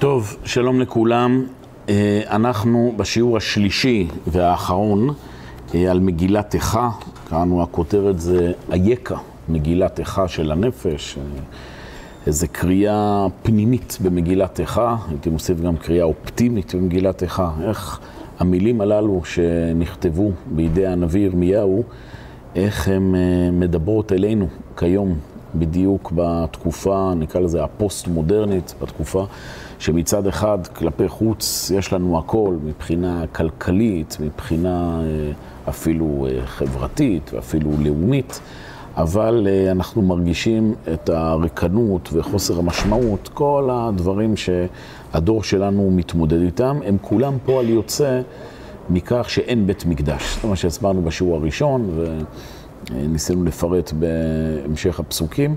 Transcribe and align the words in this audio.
טוב, 0.00 0.36
שלום 0.44 0.80
לכולם. 0.80 1.46
אה, 1.88 2.20
אנחנו 2.30 2.94
בשיעור 2.96 3.36
השלישי 3.36 4.08
והאחרון 4.26 5.14
אה, 5.74 5.90
על 5.90 6.00
מגילת 6.00 6.54
איכה. 6.54 6.90
קראנו, 7.28 7.62
הכותרת 7.62 8.20
זה 8.20 8.52
אייכה, 8.72 9.16
מגילת 9.48 9.98
איכה 9.98 10.28
של 10.28 10.52
הנפש. 10.52 11.18
אה, 11.18 11.22
איזו 12.26 12.46
קריאה 12.52 13.26
פנימית 13.42 13.98
במגילת 14.02 14.60
איכה, 14.60 14.96
הייתי 15.08 15.30
מוסיף 15.30 15.60
גם 15.60 15.76
קריאה 15.76 16.04
אופטימית 16.04 16.74
במגילת 16.74 17.22
איכה. 17.22 17.50
איך 17.62 18.00
המילים 18.38 18.80
הללו 18.80 19.20
שנכתבו 19.24 20.32
בידי 20.46 20.86
הנביא 20.86 21.24
ירמיהו, 21.24 21.82
איך 22.54 22.88
הן 22.88 23.14
מדברות 23.52 24.12
אלינו 24.12 24.48
כיום, 24.76 25.18
בדיוק 25.54 26.12
בתקופה, 26.14 27.12
נקרא 27.16 27.40
לזה 27.40 27.64
הפוסט-מודרנית, 27.64 28.74
בתקופה 28.82 29.26
שמצד 29.78 30.26
אחד 30.26 30.66
כלפי 30.66 31.08
חוץ 31.08 31.70
יש 31.74 31.92
לנו 31.92 32.18
הכל 32.18 32.56
מבחינה 32.64 33.24
כלכלית, 33.32 34.16
מבחינה 34.20 35.00
אה, 35.02 35.32
אפילו 35.68 36.26
אה, 36.30 36.46
חברתית 36.46 37.30
ואפילו 37.34 37.70
לאומית, 37.78 38.40
אבל 38.96 39.46
אה, 39.50 39.70
אנחנו 39.70 40.02
מרגישים 40.02 40.74
את 40.94 41.08
הריקנות 41.08 42.08
וחוסר 42.12 42.58
המשמעות, 42.58 43.30
כל 43.34 43.68
הדברים 43.72 44.34
שהדור 44.36 45.42
שלנו 45.42 45.90
מתמודד 45.90 46.42
איתם, 46.42 46.80
הם 46.86 46.96
כולם 47.00 47.34
פועל 47.44 47.68
יוצא 47.68 48.20
מכך 48.90 49.30
שאין 49.30 49.66
בית 49.66 49.86
מקדש. 49.86 50.38
זה 50.42 50.48
מה 50.48 50.56
שהסברנו 50.56 51.02
בשיעור 51.02 51.36
הראשון 51.36 51.90
וניסינו 52.90 53.44
לפרט 53.44 53.92
בהמשך 53.92 55.00
הפסוקים. 55.00 55.56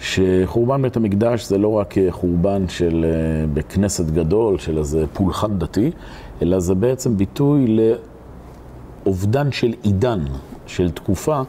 שחורבן 0.00 0.82
בית 0.82 0.96
המקדש 0.96 1.48
זה 1.48 1.58
לא 1.58 1.68
רק 1.68 1.94
חורבן 2.10 2.68
של 2.68 3.04
אה, 3.04 3.46
בכנסת 3.54 4.06
גדול, 4.06 4.58
של 4.58 4.78
איזה 4.78 5.04
פולחן 5.12 5.58
דתי, 5.58 5.90
אלא 6.42 6.60
זה 6.60 6.74
בעצם 6.74 7.16
ביטוי 7.16 7.76
לאובדן 9.04 9.52
של 9.52 9.74
עידן, 9.82 10.24
של 10.66 10.90
תקופה 10.90 11.42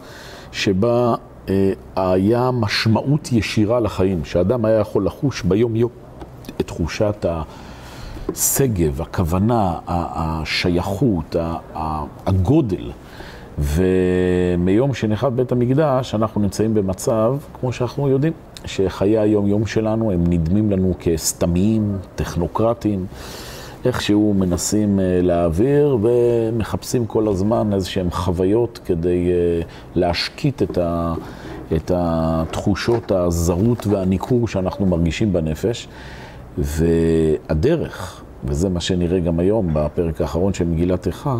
שבה 0.51 1.15
אה, 1.49 1.73
היה 1.95 2.51
משמעות 2.51 3.31
ישירה 3.31 3.79
לחיים, 3.79 4.25
שאדם 4.25 4.65
היה 4.65 4.79
יכול 4.79 5.05
לחוש 5.05 5.41
ביום-יום 5.41 5.91
את 6.61 6.67
תחושת 6.67 7.25
השגב, 8.29 9.01
הכוונה, 9.01 9.73
השייכות, 9.87 11.35
הגודל. 12.25 12.91
ומיום 13.57 14.93
שנחת 14.93 15.31
בית 15.31 15.51
המקדש, 15.51 16.15
אנחנו 16.15 16.41
נמצאים 16.41 16.73
במצב, 16.73 17.35
כמו 17.59 17.73
שאנחנו 17.73 18.09
יודעים, 18.09 18.33
שחיי 18.65 19.17
היום-יום 19.17 19.65
שלנו 19.65 20.11
הם 20.11 20.23
נדמים 20.29 20.71
לנו 20.71 20.93
כסתמיים, 20.99 21.97
טכנוקרטיים, 22.15 23.05
איכשהו 23.85 24.33
מנסים 24.33 24.99
אה, 24.99 25.19
להעביר 25.21 25.97
ומחפשים 26.01 27.05
כל 27.05 27.27
הזמן 27.27 27.73
איזשהם 27.73 28.11
חוויות 28.11 28.79
כדי 28.85 29.31
אה, 29.31 29.61
להשקיט 29.95 30.63
את, 30.63 30.77
ה, 30.77 31.13
את 31.75 31.91
התחושות 31.95 33.11
הזרות 33.11 33.87
והניכור 33.87 34.47
שאנחנו 34.47 34.85
מרגישים 34.85 35.33
בנפש. 35.33 35.87
והדרך, 36.57 38.23
וזה 38.45 38.69
מה 38.69 38.79
שנראה 38.79 39.19
גם 39.19 39.39
היום 39.39 39.69
בפרק 39.73 40.21
האחרון 40.21 40.53
של 40.53 40.65
מגילת 40.65 41.07
איכה, 41.07 41.37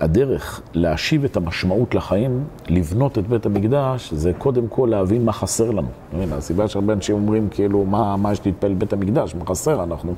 הדרך 0.00 0.60
להשיב 0.74 1.24
את 1.24 1.36
המשמעות 1.36 1.94
לחיים, 1.94 2.44
לבנות 2.68 3.18
את 3.18 3.26
בית 3.26 3.46
המקדש, 3.46 4.12
זה 4.12 4.32
קודם 4.38 4.68
כל 4.68 4.88
להבין 4.90 5.24
מה 5.24 5.32
חסר 5.32 5.70
לנו. 5.70 5.88
הסיבה 6.32 6.68
שהרבה 6.68 6.92
אנשים 6.92 7.14
אומרים, 7.14 7.48
כאילו, 7.50 7.84
מה, 7.84 8.16
מה 8.16 8.32
יש 8.32 8.46
להתפעל 8.46 8.74
בית 8.74 8.92
המקדש, 8.92 9.34
מה 9.34 9.46
חסר? 9.46 9.82
אנחנו, 9.82 10.14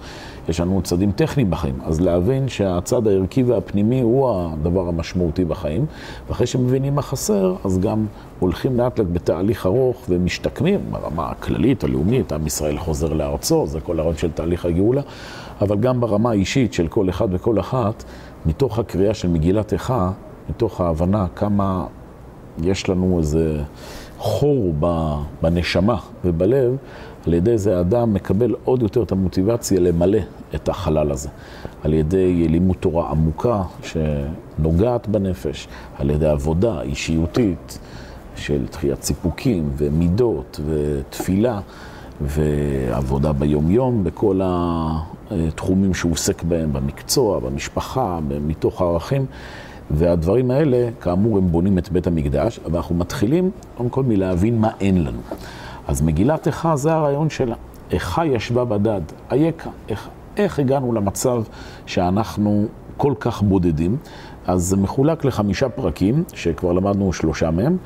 יש 0.48 0.60
לנו 0.60 0.82
צדים 0.82 1.12
טכניים 1.12 1.50
בחיים. 1.50 1.74
אז 1.84 2.00
להבין 2.00 2.48
שהצד 2.48 3.06
הערכי 3.06 3.42
והפנימי 3.42 4.00
הוא 4.00 4.30
הדבר 4.30 4.88
המשמעותי 4.88 5.44
בחיים, 5.44 5.86
ואחרי 6.28 6.46
שמבינים 6.46 6.94
מה 6.94 7.02
חסר, 7.02 7.54
אז 7.64 7.78
גם 7.78 8.06
הולכים 8.38 8.76
לאט 8.76 8.98
לאט 8.98 9.08
בתהליך 9.12 9.66
ארוך 9.66 9.96
ומשתקמים 10.08 10.80
ברמה 10.90 11.30
הכללית, 11.30 11.84
הלאומית, 11.84 12.32
עם 12.32 12.46
ישראל 12.46 12.78
חוזר 12.78 13.12
לארצו, 13.12 13.66
זה 13.66 13.80
כל 13.80 13.98
הרעיון 13.98 14.16
של 14.16 14.30
תהליך 14.30 14.64
הגאולה, 14.64 15.02
אבל 15.60 15.76
גם 15.76 16.00
ברמה 16.00 16.30
האישית 16.30 16.72
של 16.72 16.88
כל 16.88 17.08
אחד 17.08 17.28
וכל 17.30 17.60
אחת. 17.60 18.04
מתוך 18.46 18.78
הקריאה 18.78 19.14
של 19.14 19.28
מגילת 19.28 19.72
איכה, 19.72 20.10
מתוך 20.50 20.80
ההבנה 20.80 21.26
כמה 21.36 21.86
יש 22.62 22.88
לנו 22.88 23.18
איזה 23.18 23.62
חור 24.18 24.74
בנשמה 25.42 25.96
ובלב, 26.24 26.76
על 27.26 27.34
ידי 27.34 27.58
זה 27.58 27.76
האדם 27.76 28.14
מקבל 28.14 28.54
עוד 28.64 28.82
יותר 28.82 29.02
את 29.02 29.12
המוטיבציה 29.12 29.80
למלא 29.80 30.18
את 30.54 30.68
החלל 30.68 31.10
הזה. 31.10 31.28
על 31.84 31.94
ידי 31.94 32.48
לימוד 32.48 32.76
תורה 32.80 33.10
עמוקה 33.10 33.62
שנוגעת 33.82 35.08
בנפש, 35.08 35.68
על 35.98 36.10
ידי 36.10 36.26
עבודה 36.26 36.82
אישיותית 36.82 37.78
של 38.36 38.66
תחיית 38.66 39.02
סיפוקים 39.02 39.70
ומידות 39.76 40.60
ותפילה 40.68 41.60
ועבודה 42.20 43.32
ביומיום 43.32 44.04
בכל 44.04 44.40
התחומים 45.48 45.94
שהוא 45.94 46.12
עוסק 46.12 46.42
בהם, 46.42 46.72
במקצוע, 46.72 47.38
במשפחה, 47.38 48.18
מתוך 48.46 48.82
הערכים. 48.82 49.26
והדברים 49.90 50.50
האלה, 50.50 50.88
כאמור, 51.00 51.38
הם 51.38 51.48
בונים 51.48 51.78
את 51.78 51.88
בית 51.88 52.06
המקדש, 52.06 52.60
אבל 52.66 52.76
אנחנו 52.76 52.94
מתחילים, 52.94 53.50
קודם 53.76 53.88
כל, 53.88 54.02
מלהבין 54.02 54.58
מה 54.58 54.70
אין 54.80 55.04
לנו. 55.04 55.20
אז 55.88 56.02
מגילת 56.02 56.46
איכה 56.46 56.76
זה 56.76 56.92
הרעיון 56.92 57.30
שלה. 57.30 57.54
איכה 57.90 58.26
ישבה 58.26 58.64
בדד, 58.64 59.00
אייכה, 59.30 59.70
איך, 59.88 60.08
איך 60.36 60.58
הגענו 60.58 60.92
למצב 60.92 61.42
שאנחנו 61.86 62.66
כל 62.96 63.14
כך 63.20 63.42
בודדים? 63.42 63.96
אז 64.46 64.62
זה 64.62 64.76
מחולק 64.76 65.24
לחמישה 65.24 65.68
פרקים, 65.68 66.24
שכבר 66.34 66.72
למדנו 66.72 67.12
שלושה 67.12 67.50
מהם. 67.50 67.76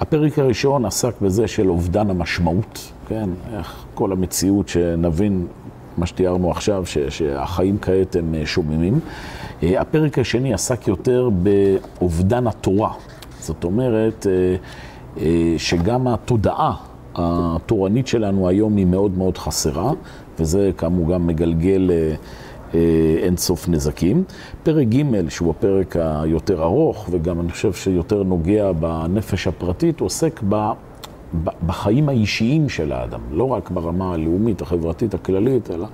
הפרק 0.00 0.38
הראשון 0.38 0.84
עסק 0.84 1.20
בזה 1.20 1.48
של 1.48 1.68
אובדן 1.68 2.10
המשמעות, 2.10 2.92
כן? 3.08 3.30
איך 3.52 3.84
כל 3.94 4.12
המציאות 4.12 4.68
שנבין 4.68 5.46
מה 5.96 6.06
שתיארנו 6.06 6.50
עכשיו, 6.50 6.86
ש, 6.86 6.98
שהחיים 6.98 7.78
כעת 7.78 8.16
הם 8.16 8.34
אה, 8.34 8.46
שוממים. 8.46 9.00
אה, 9.62 9.80
הפרק 9.80 10.18
השני 10.18 10.54
עסק 10.54 10.88
יותר 10.88 11.28
באובדן 11.42 12.46
התורה. 12.46 12.92
זאת 13.40 13.64
אומרת, 13.64 14.26
אה, 15.20 15.54
שגם 15.58 16.08
התודעה 16.08 16.72
התורנית 17.14 18.06
שלנו 18.06 18.48
היום 18.48 18.76
היא 18.76 18.86
מאוד 18.86 19.18
מאוד 19.18 19.38
חסרה, 19.38 19.92
וזה 20.38 20.70
כאמור 20.78 21.12
גם 21.12 21.26
מגלגל 21.26 21.90
אין 23.22 23.36
סוף 23.36 23.68
נזקים. 23.68 24.24
פרק 24.62 24.86
ג', 24.86 25.28
שהוא 25.28 25.50
הפרק 25.50 25.96
היותר 25.96 26.62
ארוך, 26.62 27.08
וגם 27.10 27.40
אני 27.40 27.50
חושב 27.50 27.72
שיותר 27.72 28.22
נוגע 28.22 28.72
בנפש 28.72 29.46
הפרטית, 29.46 30.00
עוסק 30.00 30.40
ב... 30.48 30.70
בחיים 31.66 32.08
האישיים 32.08 32.68
של 32.68 32.92
האדם, 32.92 33.20
לא 33.30 33.48
רק 33.48 33.70
ברמה 33.70 34.14
הלאומית, 34.14 34.62
החברתית, 34.62 35.14
הכללית, 35.14 35.70
אלא 35.70 35.86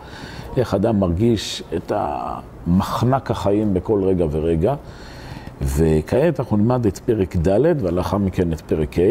איך 0.56 0.74
אדם 0.74 1.00
מרגיש 1.00 1.62
את 1.76 1.92
מחנק 2.66 3.30
החיים 3.30 3.74
בכל 3.74 4.04
רגע 4.04 4.26
ורגע. 4.30 4.74
וכעת 5.62 6.40
אנחנו 6.40 6.56
נלמד 6.56 6.86
את 6.86 6.98
פרק 6.98 7.36
ד' 7.36 7.82
ולאחר 7.82 8.18
מכן 8.18 8.52
את 8.52 8.60
פרק 8.60 8.98
ה', 8.98 9.02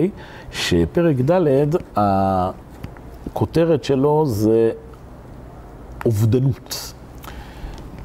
שפרק 0.52 1.16
ד', 1.16 1.66
הכותרת 1.96 3.84
שלו 3.84 4.26
זה 4.26 4.72
אובדנות. 6.06 6.94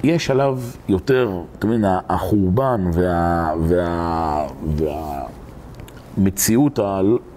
יש 0.05 0.31
עליו 0.31 0.59
יותר, 0.89 1.31
אתה 1.59 1.67
מבין, 1.67 1.85
החורבן 2.09 2.91
וה, 2.93 3.53
וה, 3.63 4.47
והמציאות 6.17 6.79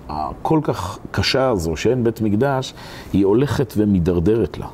הכל 0.09 0.59
כך 0.63 0.99
קשה 1.11 1.49
הזו, 1.49 1.75
שאין 1.75 2.03
בית 2.03 2.21
מקדש, 2.21 2.73
היא 3.13 3.25
הולכת 3.25 3.73
ומידרדרת 3.77 4.57
לה. 4.57 4.67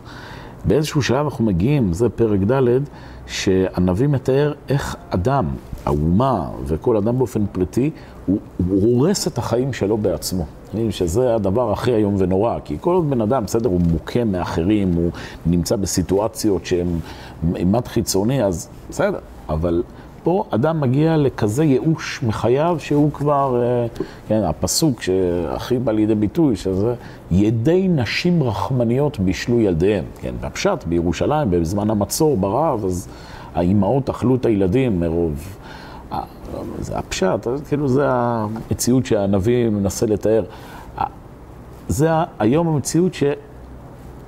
באיזשהו 0.65 1.01
שלב 1.01 1.25
אנחנו 1.25 1.45
מגיעים, 1.45 1.93
זה 1.93 2.09
פרק 2.09 2.39
ד', 2.39 2.79
שהנביא 3.27 4.07
מתאר 4.07 4.53
איך 4.69 4.95
אדם, 5.09 5.45
האומה 5.85 6.49
וכל 6.65 6.97
אדם 6.97 7.17
באופן 7.17 7.45
פרטי, 7.51 7.91
הוא, 8.25 8.37
הוא 8.69 8.97
הורס 8.97 9.27
את 9.27 9.37
החיים 9.37 9.73
שלו 9.73 9.97
בעצמו. 9.97 10.45
שזה 10.89 11.35
הדבר 11.35 11.71
הכי 11.71 11.95
איום 11.95 12.15
ונורא, 12.17 12.59
כי 12.63 12.77
כל 12.81 12.95
עוד 12.95 13.09
בן 13.09 13.21
אדם, 13.21 13.43
בסדר, 13.43 13.69
הוא 13.69 13.81
מוכה 13.81 14.23
מאחרים, 14.23 14.93
הוא 14.93 15.11
נמצא 15.45 15.75
בסיטואציות 15.75 16.65
שהן 16.65 16.87
אימת 17.55 17.87
חיצוני, 17.87 18.43
אז 18.43 18.69
בסדר, 18.89 19.19
אבל 19.49 19.83
פה 20.25 20.43
אדם 20.49 20.81
מגיע 20.81 21.17
לכזה 21.17 21.63
ייאוש 21.63 22.23
מחייו 22.23 22.77
שהוא 22.79 23.11
כבר, 23.11 23.61
אה, 23.61 23.87
כן, 24.27 24.43
הפסוק 24.43 25.01
שהכי 25.01 25.79
בא 25.79 25.91
לידי 25.91 26.15
ביטוי, 26.15 26.55
שזה 26.55 26.95
ידי 27.31 27.87
נשים 27.87 28.43
רחמניות 28.43 29.19
בישלו 29.19 29.59
ילדיהם. 29.59 30.03
כן, 30.21 30.33
והפשט 30.41 30.83
בירושלים, 30.87 31.51
בזמן 31.51 31.89
המצור, 31.89 32.37
ברעב, 32.37 32.85
אז 32.85 33.07
האימהות 33.55 34.09
אכלו 34.09 34.35
את 34.35 34.45
הילדים 34.45 34.99
מרוב... 34.99 35.57
זה 36.79 36.97
הפשט, 36.97 37.47
כאילו 37.67 37.87
זה 37.87 38.03
המציאות 38.07 39.05
שהנביא 39.05 39.69
מנסה 39.69 40.05
לתאר. 40.05 40.43
זה 41.87 42.09
היום 42.39 42.67
המציאות 42.67 43.13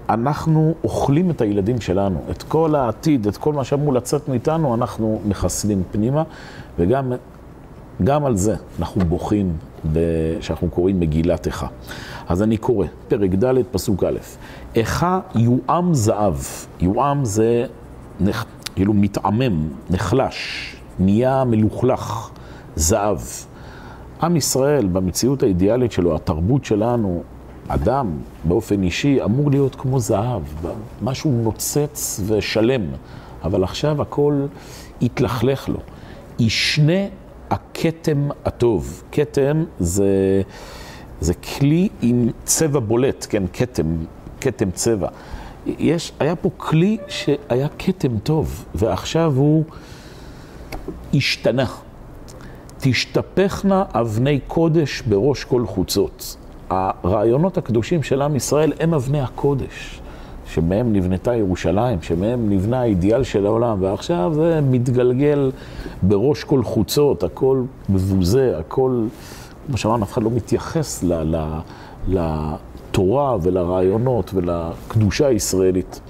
אנחנו 0.09 0.73
אוכלים 0.83 1.29
את 1.29 1.41
הילדים 1.41 1.81
שלנו, 1.81 2.19
את 2.31 2.43
כל 2.43 2.75
העתיד, 2.75 3.27
את 3.27 3.37
כל 3.37 3.53
מה 3.53 3.63
שאמור 3.63 3.93
לצאת 3.93 4.29
מאיתנו, 4.29 4.75
אנחנו 4.75 5.21
מחסלים 5.25 5.83
פנימה, 5.91 6.23
וגם 6.79 7.13
גם 8.03 8.25
על 8.25 8.35
זה 8.35 8.55
אנחנו 8.79 9.05
בוכים 9.05 9.53
כשאנחנו 10.39 10.69
קוראים 10.69 10.99
מגילת 10.99 11.45
איכה. 11.45 11.67
אז 12.27 12.43
אני 12.43 12.57
קורא, 12.57 12.87
פרק 13.07 13.29
ד', 13.29 13.53
פסוק 13.71 14.03
א', 14.03 14.17
איכה 14.75 15.19
יועם 15.35 15.93
זהב, 15.93 16.35
יועם 16.79 17.25
זה 17.25 17.65
נח, 18.19 18.45
כאילו 18.75 18.93
מתעמם, 18.93 19.69
נחלש, 19.89 20.75
נהיה 20.99 21.43
מלוכלך, 21.43 22.29
זהב. 22.75 23.19
עם 24.23 24.35
ישראל, 24.35 24.87
במציאות 24.87 25.43
האידיאלית 25.43 25.91
שלו, 25.91 26.15
התרבות 26.15 26.65
שלנו, 26.65 27.23
אדם 27.67 28.17
באופן 28.43 28.83
אישי 28.83 29.23
אמור 29.23 29.51
להיות 29.51 29.75
כמו 29.75 29.99
זהב, 29.99 30.41
משהו 31.01 31.31
נוצץ 31.31 32.19
ושלם, 32.27 32.81
אבל 33.43 33.63
עכשיו 33.63 34.01
הכל 34.01 34.45
התלכלך 35.01 35.69
לו. 35.69 35.79
ישנה 36.39 37.07
הכתם 37.49 38.29
הטוב. 38.45 39.03
כתם 39.11 39.63
זה, 39.79 40.41
זה 41.21 41.33
כלי 41.33 41.89
עם 42.01 42.29
צבע 42.43 42.79
בולט, 42.79 43.25
כן, 43.29 43.43
כתם, 43.53 43.95
כתם 44.41 44.71
צבע. 44.71 45.07
יש, 45.65 46.11
היה 46.19 46.35
פה 46.35 46.49
כלי 46.57 46.97
שהיה 47.07 47.67
כתם 47.79 48.19
טוב, 48.19 48.65
ועכשיו 48.75 49.33
הוא 49.35 49.63
השתנה. 51.13 51.65
תשתפכנה 52.79 53.83
אבני 53.93 54.39
קודש 54.47 55.01
בראש 55.01 55.43
כל 55.43 55.65
חוצות. 55.67 56.37
הרעיונות 56.69 57.57
הקדושים 57.57 58.03
של 58.03 58.21
עם 58.21 58.35
ישראל 58.35 58.73
הם 58.79 58.93
אבני 58.93 59.21
הקודש, 59.21 60.01
שמהם 60.45 60.93
נבנתה 60.93 61.35
ירושלים, 61.35 62.01
שמהם 62.01 62.49
נבנה 62.49 62.81
האידיאל 62.81 63.23
של 63.23 63.45
העולם, 63.45 63.77
ועכשיו 63.81 64.31
זה 64.35 64.59
מתגלגל 64.61 65.51
בראש 66.01 66.43
כל 66.43 66.63
חוצות, 66.63 67.23
הכל 67.23 67.63
מבוזה, 67.89 68.57
הכל, 68.59 69.05
כמו 69.67 69.77
שאמרנו, 69.77 70.03
אף 70.03 70.13
אחד 70.13 70.23
לא 70.23 70.31
מתייחס 70.31 71.03
ל, 71.03 71.35
ל, 71.35 71.59
לתורה 72.07 73.37
ולרעיונות 73.41 74.31
ולקדושה 74.33 75.27
הישראלית. 75.27 76.01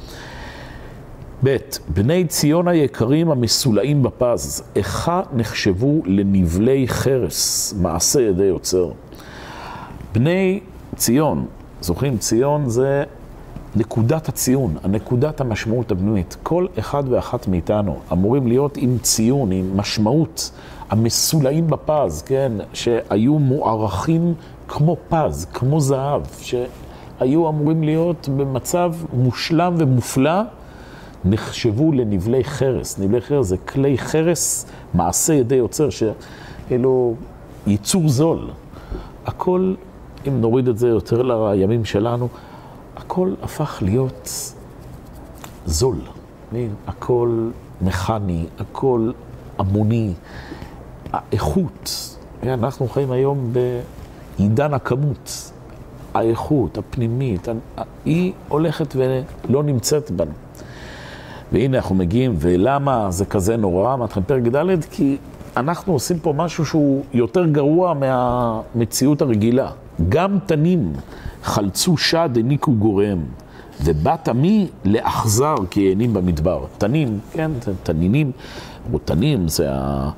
ב' 1.44 1.58
בני 1.88 2.26
ציון 2.26 2.68
היקרים 2.68 3.32
המסולאים 3.32 4.04
בפז, 4.04 4.64
איכה 4.76 5.22
נחשבו 5.34 6.02
לנבלי 6.06 6.88
חרס, 6.88 7.74
מעשה 7.82 8.22
ידי 8.22 8.44
יוצר. 8.44 8.92
בני 10.14 10.60
ציון, 10.96 11.46
זוכרים, 11.82 12.18
ציון 12.18 12.70
זה 12.70 13.04
נקודת 13.76 14.30
הציון, 14.30 14.76
הנקודת 14.84 15.42
המשמעות 15.42 15.92
הפנימית. 15.92 16.38
כל 16.44 16.66
אחד 16.80 17.04
ואחת 17.10 17.48
מאיתנו 17.48 18.00
אמורים 18.12 18.48
להיות 18.48 18.78
עם 18.78 18.98
ציון, 19.02 19.52
עם 19.52 19.78
משמעות, 19.78 20.52
המסולאים 20.90 21.68
בפז, 21.68 22.22
כן, 22.22 22.52
שהיו 22.74 23.40
מוערכים 23.40 24.34
כמו 24.68 24.98
פז, 25.10 25.48
כמו 25.54 25.80
זהב, 25.80 26.22
שהיו 26.42 27.50
אמורים 27.50 27.84
להיות 27.84 28.30
במצב 28.38 28.94
מושלם 29.14 29.76
ומופלא, 29.78 30.42
נחשבו 31.26 31.92
לנבלי 31.92 32.44
חרס. 32.44 33.00
נבלי 33.00 33.22
חרס 33.22 33.48
זה 33.48 33.58
כלי 33.58 33.98
חרס, 33.98 34.66
מעשה 34.94 35.34
ידי 35.34 35.56
יוצר, 35.56 35.90
שאלו 35.90 37.16
ייצור 37.68 38.10
זול. 38.10 38.50
הכל 39.26 39.74
אם 40.28 40.42
נוריד 40.42 40.68
את 40.68 40.78
זה 40.78 40.88
יותר 40.88 41.22
לימים 41.22 41.86
שלנו, 41.86 42.28
הכל 42.98 43.34
הפך 43.44 43.78
להיות 43.82 44.54
זול. 45.66 45.98
הכל 46.88 47.50
מכני, 47.82 48.46
הכל 48.60 49.12
המוני, 49.58 50.14
האיכות. 51.14 52.16
אנחנו 52.44 52.88
חיים 52.88 53.12
היום 53.12 53.54
בעידן 54.38 54.74
הכמות. 54.74 55.52
האיכות 56.14 56.78
הפנימית, 56.78 57.48
היא 58.06 58.34
הולכת 58.48 58.96
ולא 58.96 59.64
נמצאת 59.64 60.12
בנו. 60.12 60.32
והנה 61.52 61.78
אנחנו 61.78 61.96
מגיעים, 61.96 62.36
ולמה 62.40 63.12
זה 63.12 63.26
כזה 63.26 63.58
נורא? 63.58 63.96
מתחילים 63.96 64.26
פרק 64.26 64.44
ד', 64.44 64.84
כי 64.92 65.18
אנחנו 65.58 65.94
עושים 65.94 66.20
פה 66.20 66.34
משהו 66.34 66.66
שהוא 66.66 67.04
יותר 67.14 67.46
גרוע 67.46 67.94
מהמציאות 67.94 69.22
הרגילה. 69.22 69.72
גם 70.10 70.38
תנים 70.46 70.94
חלצו 71.44 71.98
שד 71.98 72.30
הניקו 72.36 72.74
גוריהם, 72.74 73.24
ובת 73.84 74.28
עמי 74.28 74.68
לאכזר 74.86 75.56
כי 75.70 75.90
הענים 75.90 76.14
במדבר. 76.14 76.66
תנים, 76.78 77.20
כן, 77.32 77.52
תנינים, 77.84 78.32
או 78.94 79.00
תנים 79.00 79.48
זה 79.48 79.72
ה... 79.72 80.10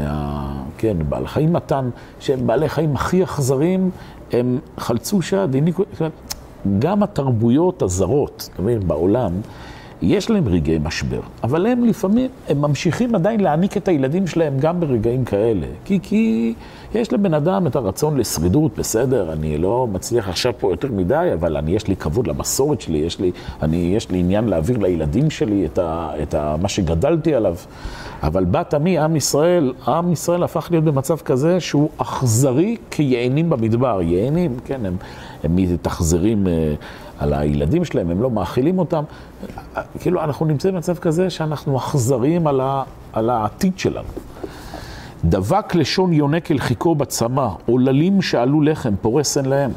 ה... 0.00 0.62
כן, 0.78 0.96
בעל 1.08 1.26
חיים 1.26 1.52
מתן, 1.52 1.90
שהם 2.20 2.46
בעלי 2.46 2.68
חיים 2.68 2.94
הכי 2.94 3.24
אכזרים, 3.24 3.90
הם 4.32 4.58
חלצו 4.78 5.22
שד, 5.22 5.48
הניקו... 5.54 5.84
גם 6.78 7.02
התרבויות 7.02 7.82
הזרות, 7.82 8.48
אתה 8.54 8.62
מבין, 8.62 8.88
בעולם, 8.88 9.32
יש 10.02 10.30
להם 10.30 10.48
רגעי 10.48 10.78
משבר, 10.82 11.20
אבל 11.42 11.66
הם 11.66 11.84
לפעמים, 11.84 12.30
הם 12.48 12.62
ממשיכים 12.62 13.14
עדיין 13.14 13.40
להעניק 13.40 13.76
את 13.76 13.88
הילדים 13.88 14.26
שלהם 14.26 14.58
גם 14.58 14.80
ברגעים 14.80 15.24
כאלה. 15.24 15.66
כי, 15.84 15.98
כי 16.02 16.54
יש 16.94 17.12
לבן 17.12 17.34
אדם 17.34 17.66
את 17.66 17.76
הרצון 17.76 18.16
לשרידות, 18.16 18.78
בסדר, 18.78 19.32
אני 19.32 19.58
לא 19.58 19.86
מצליח 19.92 20.28
עכשיו 20.28 20.52
פה 20.58 20.70
יותר 20.70 20.88
מדי, 20.92 21.30
אבל 21.34 21.56
אני, 21.56 21.70
יש 21.72 21.86
לי 21.88 21.96
כבוד 21.96 22.26
למסורת 22.26 22.80
שלי, 22.80 22.98
יש 22.98 23.20
לי, 23.20 23.32
אני, 23.62 23.92
יש 23.96 24.10
לי 24.10 24.18
עניין 24.18 24.48
להעביר 24.48 24.78
לילדים 24.78 25.30
שלי 25.30 25.66
את, 25.66 25.78
ה, 25.78 26.10
את 26.22 26.34
ה, 26.34 26.56
מה 26.62 26.68
שגדלתי 26.68 27.34
עליו. 27.34 27.56
אבל 28.22 28.44
בת 28.44 28.74
עמי, 28.74 28.98
עם 28.98 29.16
ישראל, 29.16 29.72
עם 29.86 30.12
ישראל 30.12 30.42
הפך 30.42 30.68
להיות 30.70 30.84
במצב 30.84 31.16
כזה 31.16 31.60
שהוא 31.60 31.88
אכזרי 31.96 32.76
כיענים 32.90 33.50
במדבר. 33.50 34.02
יענים, 34.02 34.56
כן, 34.64 34.86
הם, 34.86 34.96
הם 35.44 35.56
מתאכזרים 35.56 36.46
אה, 36.46 36.74
על 37.22 37.32
הילדים 37.32 37.84
שלהם, 37.84 38.10
הם 38.10 38.22
לא 38.22 38.30
מאכילים 38.30 38.78
אותם. 38.78 39.04
כאילו, 40.00 40.24
אנחנו 40.24 40.46
נמצאים 40.46 40.74
במצב 40.74 40.98
כזה 40.98 41.30
שאנחנו 41.30 41.76
אכזריים 41.76 42.46
על, 42.46 42.60
ה, 42.60 42.82
על 43.12 43.30
העתיד 43.30 43.78
שלנו. 43.78 44.08
דבק 45.24 45.74
לשון 45.74 46.12
יונק 46.12 46.50
אל 46.50 46.58
חיכו 46.58 46.94
בצמא, 46.94 47.48
עוללים 47.66 48.22
שעלו 48.22 48.60
לחם, 48.60 48.94
פורס 49.00 49.38
אין 49.38 49.44
להם. 49.44 49.70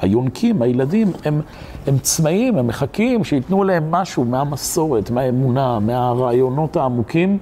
היונקים, 0.00 0.62
הילדים, 0.62 1.12
הם, 1.24 1.40
הם 1.86 1.98
צמאים, 1.98 2.58
הם 2.58 2.66
מחכים 2.66 3.24
שייתנו 3.24 3.64
להם 3.64 3.90
משהו 3.90 4.24
מהמסורת, 4.24 5.10
מהאמונה, 5.10 5.78
מהרעיונות 5.78 6.76
העמוקים, 6.76 7.38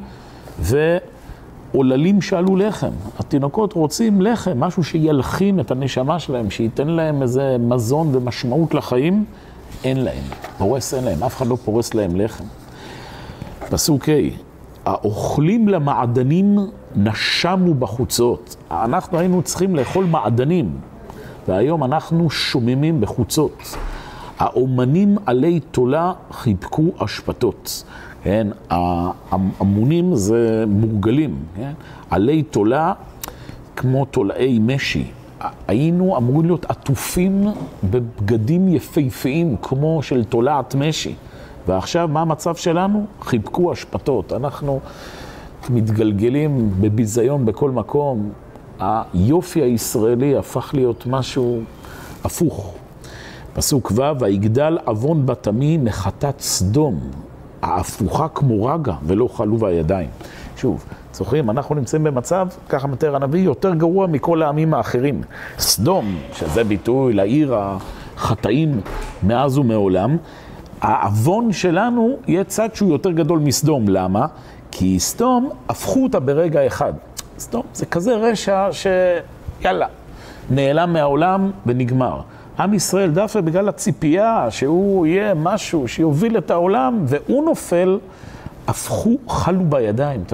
ועוללים 1.74 2.20
שעלו 2.20 2.56
לחם. 2.56 2.90
התינוקות 3.18 3.72
רוצים 3.72 4.22
לחם, 4.22 4.60
משהו 4.60 4.84
שילחים 4.84 5.60
את 5.60 5.70
הנשמה 5.70 6.18
שלהם, 6.18 6.50
שייתן 6.50 6.88
להם 6.88 7.22
איזה 7.22 7.56
מזון 7.60 8.08
ומשמעות 8.12 8.74
לחיים, 8.74 9.24
אין 9.84 10.04
להם. 10.04 10.24
פורס 10.58 10.94
אין 10.94 11.04
להם, 11.04 11.22
אף 11.22 11.36
אחד 11.36 11.46
לא 11.46 11.56
פורס 11.56 11.94
להם 11.94 12.16
לחם. 12.16 12.44
פסוק 13.70 14.08
ה' 14.08 14.12
האוכלים 14.84 15.68
למעדנים 15.68 16.58
נשמו 16.96 17.74
בחוצות. 17.74 18.56
אנחנו 18.70 19.18
היינו 19.18 19.42
צריכים 19.42 19.76
לאכול 19.76 20.04
מעדנים, 20.04 20.70
והיום 21.48 21.84
אנחנו 21.84 22.30
שוממים 22.30 23.00
בחוצות. 23.00 23.76
האומנים 24.42 25.16
עלי 25.26 25.60
תולה 25.60 26.12
חיבקו 26.30 26.82
אשפתות. 26.98 27.84
כן, 28.22 28.46
המונים 29.60 30.14
זה 30.14 30.64
מורגלים, 30.68 31.36
כן? 31.56 31.72
עלי 32.10 32.42
תולה 32.42 32.92
כמו 33.76 34.04
תולעי 34.04 34.58
משי. 34.58 35.04
היינו 35.68 36.16
אמורים 36.16 36.46
להיות 36.46 36.64
עטופים 36.64 37.46
בבגדים 37.84 38.68
יפהפיים 38.68 39.56
כמו 39.62 40.02
של 40.02 40.24
תולעת 40.24 40.74
משי. 40.74 41.14
ועכשיו 41.68 42.08
מה 42.08 42.20
המצב 42.20 42.54
שלנו? 42.54 43.06
חיבקו 43.20 43.72
אשפתות. 43.72 44.32
אנחנו 44.32 44.80
מתגלגלים 45.70 46.70
בביזיון 46.80 47.44
בכל 47.46 47.70
מקום. 47.70 48.30
היופי 48.80 49.62
הישראלי 49.62 50.36
הפך 50.36 50.70
להיות 50.74 51.06
משהו 51.06 51.60
הפוך. 52.24 52.74
פסוק 53.54 53.92
ו', 53.94 54.02
ויגדל 54.20 54.78
עוון 54.84 55.26
בת 55.26 55.46
עמי 55.46 55.78
נחתת 55.78 56.40
סדום, 56.40 57.00
ההפוכה 57.62 58.28
כמו 58.28 58.64
רגע 58.64 58.94
ולא 59.06 59.28
חלו 59.34 59.66
הידיים. 59.66 60.08
שוב, 60.56 60.84
זוכרים, 61.12 61.50
אנחנו 61.50 61.74
נמצאים 61.74 62.04
במצב, 62.04 62.48
ככה 62.68 62.86
מתאר 62.86 63.16
הנביא, 63.16 63.40
יותר 63.40 63.74
גרוע 63.74 64.06
מכל 64.06 64.42
העמים 64.42 64.74
האחרים. 64.74 65.22
סדום, 65.58 66.16
שזה 66.34 66.64
ביטוי 66.64 67.12
לעיר 67.12 67.54
החטאים 67.56 68.80
מאז 69.22 69.58
ומעולם, 69.58 70.16
העוון 70.80 71.52
שלנו 71.52 72.16
יהיה 72.26 72.44
צד 72.44 72.74
שהוא 72.74 72.92
יותר 72.92 73.10
גדול 73.10 73.38
מסדום. 73.38 73.88
למה? 73.88 74.26
כי 74.70 75.00
סדום, 75.00 75.50
הפכו 75.68 76.02
אותה 76.02 76.20
ברגע 76.20 76.66
אחד. 76.66 76.92
סדום 77.38 77.62
זה 77.74 77.86
כזה 77.86 78.16
רשע 78.16 78.68
שיאללה, 78.72 79.86
נעלם 80.50 80.92
מהעולם 80.92 81.50
ונגמר. 81.66 82.20
עם 82.62 82.74
ישראל 82.74 83.10
דווקא 83.10 83.40
בגלל 83.40 83.68
הציפייה 83.68 84.46
שהוא 84.50 85.06
יהיה 85.06 85.34
משהו 85.34 85.88
שיוביל 85.88 86.38
את 86.38 86.50
העולם, 86.50 86.98
והוא 87.04 87.44
נופל, 87.44 87.98
הפכו, 88.68 89.16
חלו 89.28 89.64
בידיים. 89.68 90.24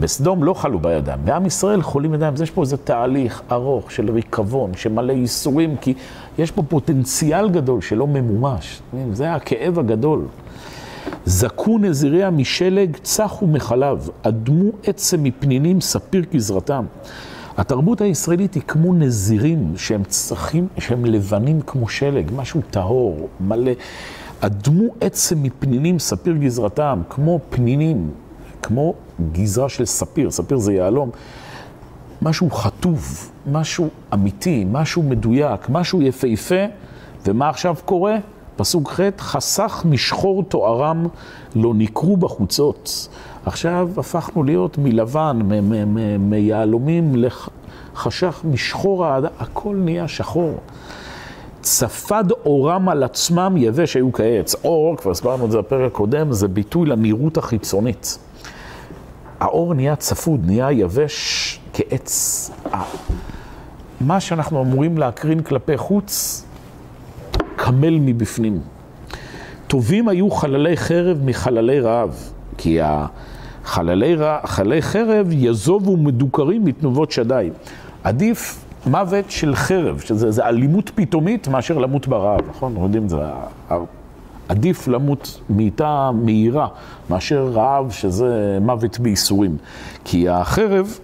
בסדום 0.00 0.44
לא 0.44 0.54
חלו 0.54 0.78
בידיים, 0.78 1.18
בעם 1.24 1.46
ישראל 1.46 1.82
חולים 1.82 2.14
ידיים. 2.14 2.34
אז 2.34 2.42
יש 2.42 2.50
פה 2.50 2.62
איזה 2.62 2.76
תהליך 2.76 3.42
ארוך 3.52 3.90
של 3.92 4.10
ריקבון, 4.10 4.70
שמלא 4.76 5.12
ייסורים, 5.12 5.76
כי 5.76 5.94
יש 6.38 6.50
פה 6.50 6.62
פוטנציאל 6.62 7.50
גדול 7.50 7.80
שלא 7.80 8.06
ממומש. 8.06 8.82
זה 9.12 9.34
הכאב 9.34 9.78
הגדול. 9.78 10.24
זקו 11.24 11.78
נזיריה 11.78 12.30
משלג, 12.30 12.96
צחו 13.02 13.46
מחלב, 13.46 14.08
אדמו 14.22 14.70
עצם 14.84 15.22
מפנינים, 15.22 15.80
ספיר 15.80 16.24
כזרתם. 16.32 16.84
התרבות 17.58 18.00
הישראלית 18.00 18.54
היא 18.54 18.62
כמו 18.62 18.94
נזירים 18.94 19.72
שהם 19.76 20.04
צחים, 20.04 20.68
שהם 20.78 21.04
לבנים 21.04 21.60
כמו 21.60 21.88
שלג, 21.88 22.30
משהו 22.36 22.60
טהור, 22.70 23.28
מלא. 23.40 23.72
אדמו 24.40 24.84
עצם 25.00 25.42
מפנינים, 25.42 25.98
ספיר 25.98 26.36
גזרתם, 26.36 27.02
כמו 27.10 27.40
פנינים, 27.50 28.10
כמו 28.62 28.94
גזרה 29.32 29.68
של 29.68 29.84
ספיר, 29.84 30.30
ספיר 30.30 30.58
זה 30.58 30.72
יהלום. 30.72 31.10
משהו 32.22 32.50
חטוב, 32.50 33.30
משהו 33.52 33.88
אמיתי, 34.14 34.64
משהו 34.72 35.02
מדויק, 35.02 35.68
משהו 35.68 36.02
יפהפה, 36.02 36.64
ומה 37.26 37.48
עכשיו 37.48 37.74
קורה? 37.84 38.16
פסוק 38.56 38.90
ח', 38.90 39.00
חסך 39.18 39.82
משחור 39.88 40.42
תוארם, 40.42 41.06
לא 41.56 41.74
נקרו 41.74 42.16
בחוצות. 42.16 43.08
עכשיו 43.48 43.88
הפכנו 43.96 44.42
להיות 44.42 44.78
מלבן, 44.78 45.40
מיהלומים 46.18 47.12
לחשך 47.94 48.40
משחור 48.44 49.06
האדם, 49.06 49.28
הכל 49.38 49.76
נהיה 49.76 50.08
שחור. 50.08 50.58
צפד 51.60 52.24
אורם 52.30 52.88
על 52.88 53.02
עצמם 53.02 53.54
יבש 53.56 53.94
היו 53.94 54.12
כעץ. 54.12 54.54
אור, 54.64 54.96
כבר 54.96 55.10
הסברנו 55.10 55.46
את 55.46 55.50
זה 55.50 55.58
בפרק 55.58 55.92
הקודם, 55.92 56.32
זה 56.32 56.48
ביטוי 56.48 56.88
לנראות 56.88 57.36
החיצונית. 57.36 58.18
האור 59.40 59.74
נהיה 59.74 59.96
צפוד, 59.96 60.40
נהיה 60.46 60.72
יבש 60.72 61.60
כעץ. 61.72 62.50
מה 64.00 64.20
שאנחנו 64.20 64.62
אמורים 64.62 64.98
להקרין 64.98 65.42
כלפי 65.42 65.76
חוץ, 65.76 66.44
קמל 67.56 67.98
מבפנים. 67.98 68.60
טובים 69.66 70.08
היו 70.08 70.30
חללי 70.30 70.76
חרב 70.76 71.18
מחללי 71.24 71.80
רעב, 71.80 72.16
כי 72.58 72.80
החללי 73.68 74.14
רע, 74.14 74.38
חללי 74.44 74.82
חרב 74.82 75.26
יזובו 75.30 75.96
מדוכרים 75.96 76.64
מתנובות 76.64 77.10
שדי. 77.10 77.50
עדיף 78.04 78.64
מוות 78.86 79.30
של 79.30 79.54
חרב, 79.54 79.98
שזה 79.98 80.46
אלימות 80.46 80.90
פתאומית, 80.94 81.48
מאשר 81.48 81.78
למות 81.78 82.08
ברעב, 82.08 82.40
נכון? 82.50 82.72
אנחנו 82.72 82.84
יודעים 82.84 83.08
זה. 83.08 83.16
עדיף 84.48 84.88
למות 84.88 85.40
מיתה 85.50 86.10
מהירה 86.14 86.68
מאשר 87.10 87.50
רעב, 87.52 87.90
שזה 87.90 88.58
מוות 88.60 88.98
בייסורים. 88.98 89.56
כי 90.04 90.28
החרב... 90.28 90.98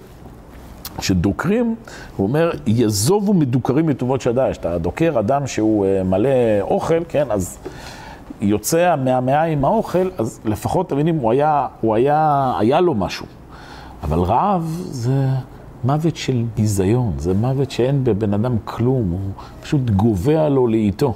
כשדוקרים, 0.99 1.75
הוא 2.17 2.27
אומר, 2.27 2.51
יזובו 2.67 3.35
מדוקרים 3.35 3.87
מטובות 3.87 4.21
שדי. 4.21 4.49
כשאתה 4.51 4.79
דוקר 4.79 5.21
אדם 5.21 5.47
שהוא 5.47 5.87
אה, 5.87 6.03
מלא 6.03 6.31
אוכל, 6.61 6.99
כן, 7.09 7.27
אז 7.31 7.59
יוצא 8.41 8.95
מהמאה 9.05 9.43
עם 9.43 9.65
האוכל, 9.65 10.11
אז 10.19 10.41
לפחות, 10.45 10.87
אתם 10.87 10.99
יודעים, 10.99 11.17
הוא 11.17 11.31
היה, 11.31 11.67
הוא 11.81 11.95
היה, 11.95 12.53
היה 12.59 12.81
לו 12.81 12.95
משהו. 12.95 13.27
אבל 14.03 14.19
רעב 14.19 14.83
זה 14.85 15.27
מוות 15.85 16.17
של 16.17 16.45
ביזיון, 16.57 17.13
זה 17.19 17.35
מוות 17.35 17.71
שאין 17.71 18.05
בבן 18.05 18.35
אדם 18.35 18.57
כלום, 18.65 19.11
הוא 19.11 19.21
פשוט 19.63 19.91
גובע 19.91 20.49
לו 20.49 20.67
לאיתו. 20.67 21.15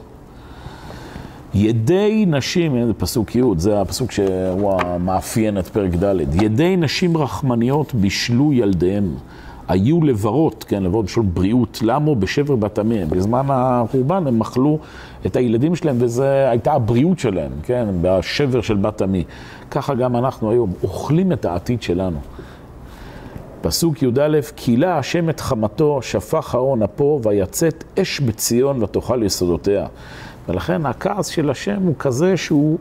ידי 1.55 2.25
נשים, 2.29 2.87
זה 2.87 2.95
פסוק 2.95 3.37
י', 3.37 3.43
זה 3.57 3.81
הפסוק 3.81 4.13
שהוא 4.13 4.73
המאפיין 4.81 5.59
את 5.59 5.67
פרק 5.67 5.91
ד', 5.95 6.43
ידי 6.43 6.77
נשים 6.77 7.17
רחמניות 7.17 7.95
בישלו 7.95 8.53
ילדיהם. 8.53 9.15
היו 9.69 10.03
לברות, 10.03 10.65
כן, 10.69 10.83
לברות 10.83 11.09
של 11.09 11.21
בריאות, 11.21 11.79
למה 11.83 12.15
בשבר 12.15 12.57
בת 12.57 12.79
עמי? 12.79 13.05
בזמן 13.05 13.47
החורבן 13.49 14.27
הם 14.27 14.41
אכלו 14.41 14.79
את 15.27 15.37
הילדים 15.37 15.77
שלהם, 15.77 15.97
וזו 16.01 16.23
הייתה 16.23 16.73
הבריאות 16.73 17.19
שלהם, 17.19 17.53
כן, 17.63 17.87
בשבר 18.03 18.61
של 18.61 18.77
בת 18.77 19.03
עמי. 19.03 19.25
ככה 19.71 19.95
גם 19.95 20.17
אנחנו 20.17 20.51
היום 20.51 20.73
אוכלים 20.83 21.33
את 21.33 21.45
העתיד 21.45 21.83
שלנו. 21.83 22.19
פסוק 23.61 24.03
י"א, 24.03 24.39
כילה 24.57 24.99
השם 24.99 25.31
את 25.31 25.41
חמתו, 25.41 26.03
שפך 26.03 26.55
האון 26.55 26.83
אפו, 26.83 27.21
ויצאת 27.23 27.85
אש 27.99 28.21
בציון 28.21 28.83
ותאכל 28.83 29.23
יסודותיה. 29.23 29.87
ולכן 30.49 30.87
הכעס 30.87 31.27
של 31.27 31.51
השם 31.51 31.83
הוא 31.83 31.95
כזה 31.99 32.37
שהוא 32.37 32.79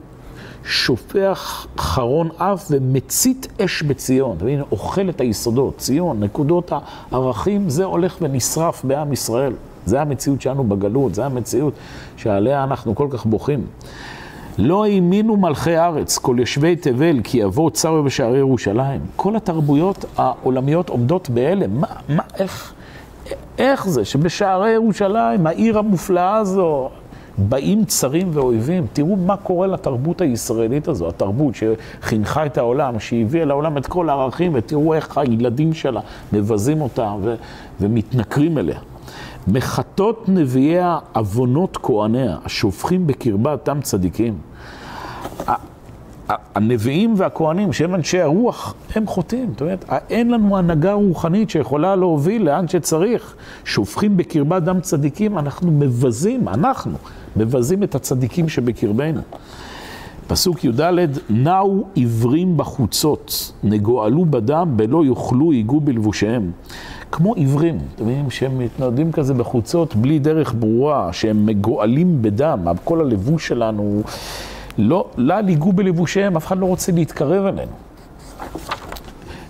שופך 0.66 1.68
חרון 1.78 2.30
אף 2.38 2.68
ומצית 2.72 3.48
אש 3.62 3.84
בציון. 3.84 4.38
והנה, 4.40 4.64
אוכל 4.72 5.10
את 5.10 5.22
היסודות, 5.22 5.78
ציון, 5.78 6.24
נקודות 6.24 6.72
הערכים, 7.12 7.70
זה 7.70 7.84
הולך 7.84 8.18
ונשרף 8.22 8.86
בעם 8.86 9.14
ישראל. 9.14 9.54
זה 9.86 10.02
המציאות 10.02 10.42
שלנו 10.42 10.64
בגלות, 10.64 11.16
זה 11.16 11.26
המציאות 11.26 11.74
שעליה 12.18 12.64
אנחנו 12.64 12.96
כל 12.96 13.08
כך 13.12 13.26
בוכים. 13.26 13.66
לא 14.58 14.86
האמינו 14.86 15.38
מלכי 15.38 15.78
ארץ, 15.78 16.18
כל 16.18 16.36
יושבי 16.40 16.76
תבל, 16.76 17.20
כי 17.24 17.38
יבוא 17.38 17.70
צר 17.70 18.02
בשערי 18.02 18.38
ירושלים. 18.38 19.02
כל 19.16 19.36
התרבויות 19.36 20.06
העולמיות 20.18 20.90
עומדות 20.90 21.30
בהלם. 21.30 21.82
מה, 21.82 21.88
מה, 22.10 22.24
איך, 22.40 22.74
איך 23.58 23.88
זה 23.88 24.06
שבשערי 24.06 24.72
ירושלים, 24.72 25.48
העיר 25.48 25.78
המופלאה 25.80 26.36
הזו, 26.36 26.90
באים 27.38 27.86
צרים 27.86 28.30
ואויבים. 28.34 28.88
תראו 28.94 29.16
מה 29.16 29.38
קורה 29.38 29.68
לתרבות 29.68 30.22
הישראלית 30.22 30.88
הזו, 30.88 31.10
התרבות 31.10 31.54
שחינכה 31.56 32.46
את 32.46 32.58
העולם, 32.58 33.00
שהביאה 33.00 33.46
לעולם 33.46 33.78
את 33.78 33.88
כל 33.88 34.10
הערכים, 34.10 34.52
ותראו 34.56 34.94
איך 34.94 35.18
הילדים 35.18 35.74
שלה 35.74 36.02
מבזים 36.34 36.82
אותה 36.82 37.14
ו- 37.22 37.36
ומתנכרים 37.82 38.58
אליה. 38.58 38.80
מחטות 39.48 40.24
נביאיה 40.28 40.98
עוונות 41.14 41.78
כהניה, 41.84 42.38
השופכים 42.46 43.08
בקרבה 43.08 43.58
תם 43.58 43.82
צדיקים. 43.82 44.38
הנביאים 46.30 47.14
והכהנים, 47.18 47.74
שהם 47.74 47.96
אנשי 47.96 48.22
הרוח, 48.22 48.74
הם 48.96 49.08
חוטאים. 49.08 49.50
זאת 49.52 49.62
אומרת, 49.62 49.86
אין 50.10 50.32
לנו 50.32 50.58
הנהגה 50.58 50.94
רוחנית 50.94 51.50
שיכולה 51.50 51.96
להוביל 51.96 52.44
לאן 52.44 52.68
שצריך. 52.68 53.36
שופכים 53.66 54.18
בקרבה 54.18 54.60
דם 54.60 54.80
צדיקים, 54.82 55.38
אנחנו 55.38 55.72
מבזים, 55.72 56.48
אנחנו 56.48 56.98
מבזים 57.36 57.84
את 57.84 57.96
הצדיקים 57.96 58.50
שבקרבנו. 58.50 59.22
פסוק 60.28 60.64
י"ד, 60.64 60.82
נעו 61.30 61.88
עיוורים 61.94 62.58
בחוצות, 62.58 63.52
נגועלו 63.64 64.26
בדם, 64.26 64.74
בלא 64.76 65.06
יאכלו, 65.06 65.54
ייגעו 65.54 65.80
בלבושיהם. 65.80 66.52
כמו 67.12 67.36
עיוורים, 67.36 67.78
אתם 67.96 68.04
מבינים, 68.04 68.30
שהם 68.30 68.60
מתנהדים 68.60 69.12
כזה 69.12 69.34
בחוצות 69.34 69.96
בלי 69.96 70.20
דרך 70.20 70.54
ברורה, 70.60 71.14
שהם 71.14 71.46
מגועלים 71.46 72.22
בדם, 72.22 72.60
כל 72.84 73.02
הלבוש 73.02 73.48
שלנו, 73.48 74.02
לא, 74.78 75.06
לא 75.18 75.34
ייגעו 75.48 75.74
בלבושיהם, 75.74 76.38
אף 76.38 76.48
אחד 76.48 76.58
לא 76.58 76.66
רוצה 76.66 76.92
להתקרב 76.92 77.46
אלינו. 77.46 77.72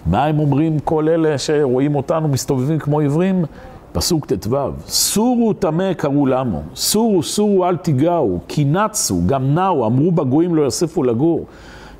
מה 0.06 0.26
הם 0.26 0.40
אומרים 0.40 0.80
כל 0.80 1.10
אלה 1.10 1.38
שרואים 1.38 1.96
אותנו 1.96 2.28
מסתובבים 2.28 2.80
כמו 2.80 3.00
עיוורים? 3.00 3.46
פסוק 3.92 4.26
ט"ו, 4.26 4.58
סורו 4.88 5.54
טמא 5.54 5.94
קראו 5.94 6.26
למו, 6.26 6.62
סורו 6.76 7.24
סורו 7.24 7.66
אל 7.66 7.78
תיגעו, 7.78 8.40
כי 8.48 8.66
נצו, 8.66 9.22
גם 9.26 9.56
נעו, 9.56 9.86
אמרו 9.86 10.12
בגויים 10.12 10.56
לא 10.56 10.62
יוספו 10.62 11.04
לגור. 11.04 11.46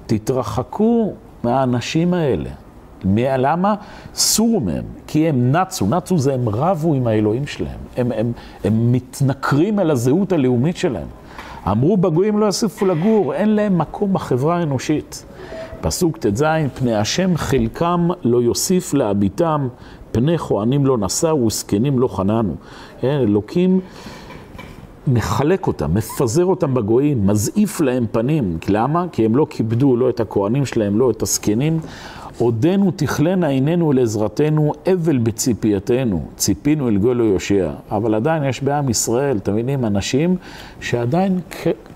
תתרחקו 0.06 1.14
מהאנשים 1.44 2.14
האלה. 2.14 2.50
למה? 3.16 3.76
סורו 4.16 4.60
מהם, 4.60 4.84
כי 5.08 5.30
הם 5.30 5.52
נצו, 5.52 5.88
נצו 5.88 6.18
זה 6.18 6.34
הם 6.34 6.50
רבו 6.50 6.94
עם 6.94 7.08
האלוהים 7.08 7.48
שלהם, 7.48 7.80
הם, 7.98 8.12
הם, 8.12 8.32
הם 8.64 8.92
מתנכרים 8.92 9.80
אל 9.80 9.92
הזהות 9.92 10.32
הלאומית 10.32 10.78
שלהם. 10.78 11.08
אמרו 11.72 11.98
בגויים 11.98 12.38
לא 12.38 12.46
יוסיפו 12.46 12.86
לגור, 12.86 13.34
אין 13.34 13.50
להם 13.50 13.78
מקום 13.78 14.14
בחברה 14.14 14.58
האנושית. 14.58 15.26
פסוק 15.82 16.18
ט"ז, 16.18 16.44
פני 16.74 16.96
השם 16.96 17.38
חלקם 17.38 18.08
לא 18.24 18.42
יוסיף 18.42 18.94
להביטם, 18.94 19.68
פני 20.12 20.38
כהנים 20.38 20.86
לא 20.86 20.98
נשאו 20.98 21.46
וזקנים 21.46 22.00
לא 22.00 22.08
חננו. 22.08 22.56
כן, 23.00 23.20
אלוקים 23.22 23.80
מחלק 25.08 25.68
אותם, 25.68 25.94
מפזר 25.94 26.46
אותם 26.46 26.74
בגויים, 26.74 27.28
מזעיף 27.28 27.82
להם 27.82 28.06
פנים. 28.12 28.58
למה? 28.70 29.06
כי 29.12 29.26
הם 29.26 29.36
לא 29.36 29.48
כיבדו 29.50 29.96
לא 29.96 30.10
את 30.10 30.20
הכהנים 30.20 30.66
שלהם, 30.66 31.00
לא 31.00 31.12
את 31.12 31.22
הזקנים. 31.22 31.80
עודנו 32.38 32.92
תכלנה 32.96 33.48
עינינו 33.48 33.92
לעזרתנו, 33.94 34.74
אבל 34.94 35.18
בציפייתנו, 35.18 36.26
ציפינו 36.36 36.88
אל 36.88 36.98
גולו 36.98 37.26
יושע. 37.26 37.72
אבל 37.92 38.16
עדיין 38.16 38.44
יש 38.44 38.64
בעם 38.64 38.90
ישראל, 38.90 39.38
אתם 39.38 39.54
מבינים, 39.54 39.86
אנשים 39.86 40.36
שעדיין 40.82 41.40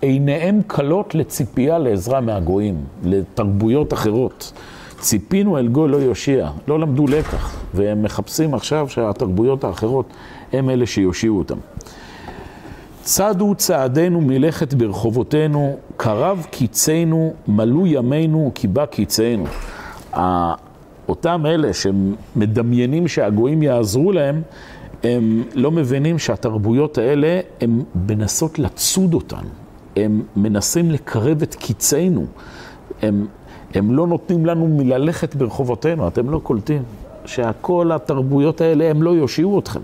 עיניהם 0.01 0.61
קלות 0.67 1.15
לציפייה 1.15 1.79
לעזרה 1.79 2.21
מהגויים, 2.21 2.75
לתרבויות 3.03 3.93
אחרות. 3.93 4.53
ציפינו 4.99 5.57
אל 5.57 5.67
גוי 5.67 5.89
לא 5.89 5.97
יושיע, 5.97 6.49
לא 6.67 6.79
למדו 6.79 7.07
לקח, 7.07 7.55
והם 7.73 8.03
מחפשים 8.03 8.53
עכשיו 8.53 8.89
שהתרבויות 8.89 9.63
האחרות 9.63 10.05
הם 10.53 10.69
אלה 10.69 10.85
שיושיעו 10.85 11.37
אותם. 11.37 11.57
צדו 13.03 13.55
צעדינו 13.55 14.21
מלכת 14.21 14.73
ברחובותינו, 14.73 15.77
קרב 15.97 16.45
קיצנו, 16.51 17.33
מלאו 17.47 17.87
ימינו, 17.87 18.51
כי 18.55 18.67
בא 18.67 18.85
קיצנו. 18.85 19.45
אותם 21.09 21.45
אלה 21.45 21.73
שמדמיינים 21.73 23.07
שהגויים 23.07 23.63
יעזרו 23.63 24.11
להם, 24.11 24.41
הם 25.03 25.43
לא 25.53 25.71
מבינים 25.71 26.19
שהתרבויות 26.19 26.97
האלה, 26.97 27.39
הם 27.61 27.83
מנסות 28.07 28.59
לצוד 28.59 29.13
אותנו. 29.13 29.49
הם 29.95 30.21
מנסים 30.35 30.91
לקרב 30.91 31.41
את 31.41 31.55
קיצנו. 31.55 32.25
הם, 33.01 33.27
הם 33.73 33.93
לא 33.93 34.07
נותנים 34.07 34.45
לנו 34.45 34.67
מללכת 34.67 35.35
ברחובותינו, 35.35 36.07
אתם 36.07 36.29
לא 36.29 36.39
קולטים 36.43 36.83
שכל 37.25 37.91
התרבויות 37.91 38.61
האלה, 38.61 38.89
הם 38.89 39.03
לא 39.03 39.09
יושיעו 39.09 39.59
אתכם. 39.59 39.79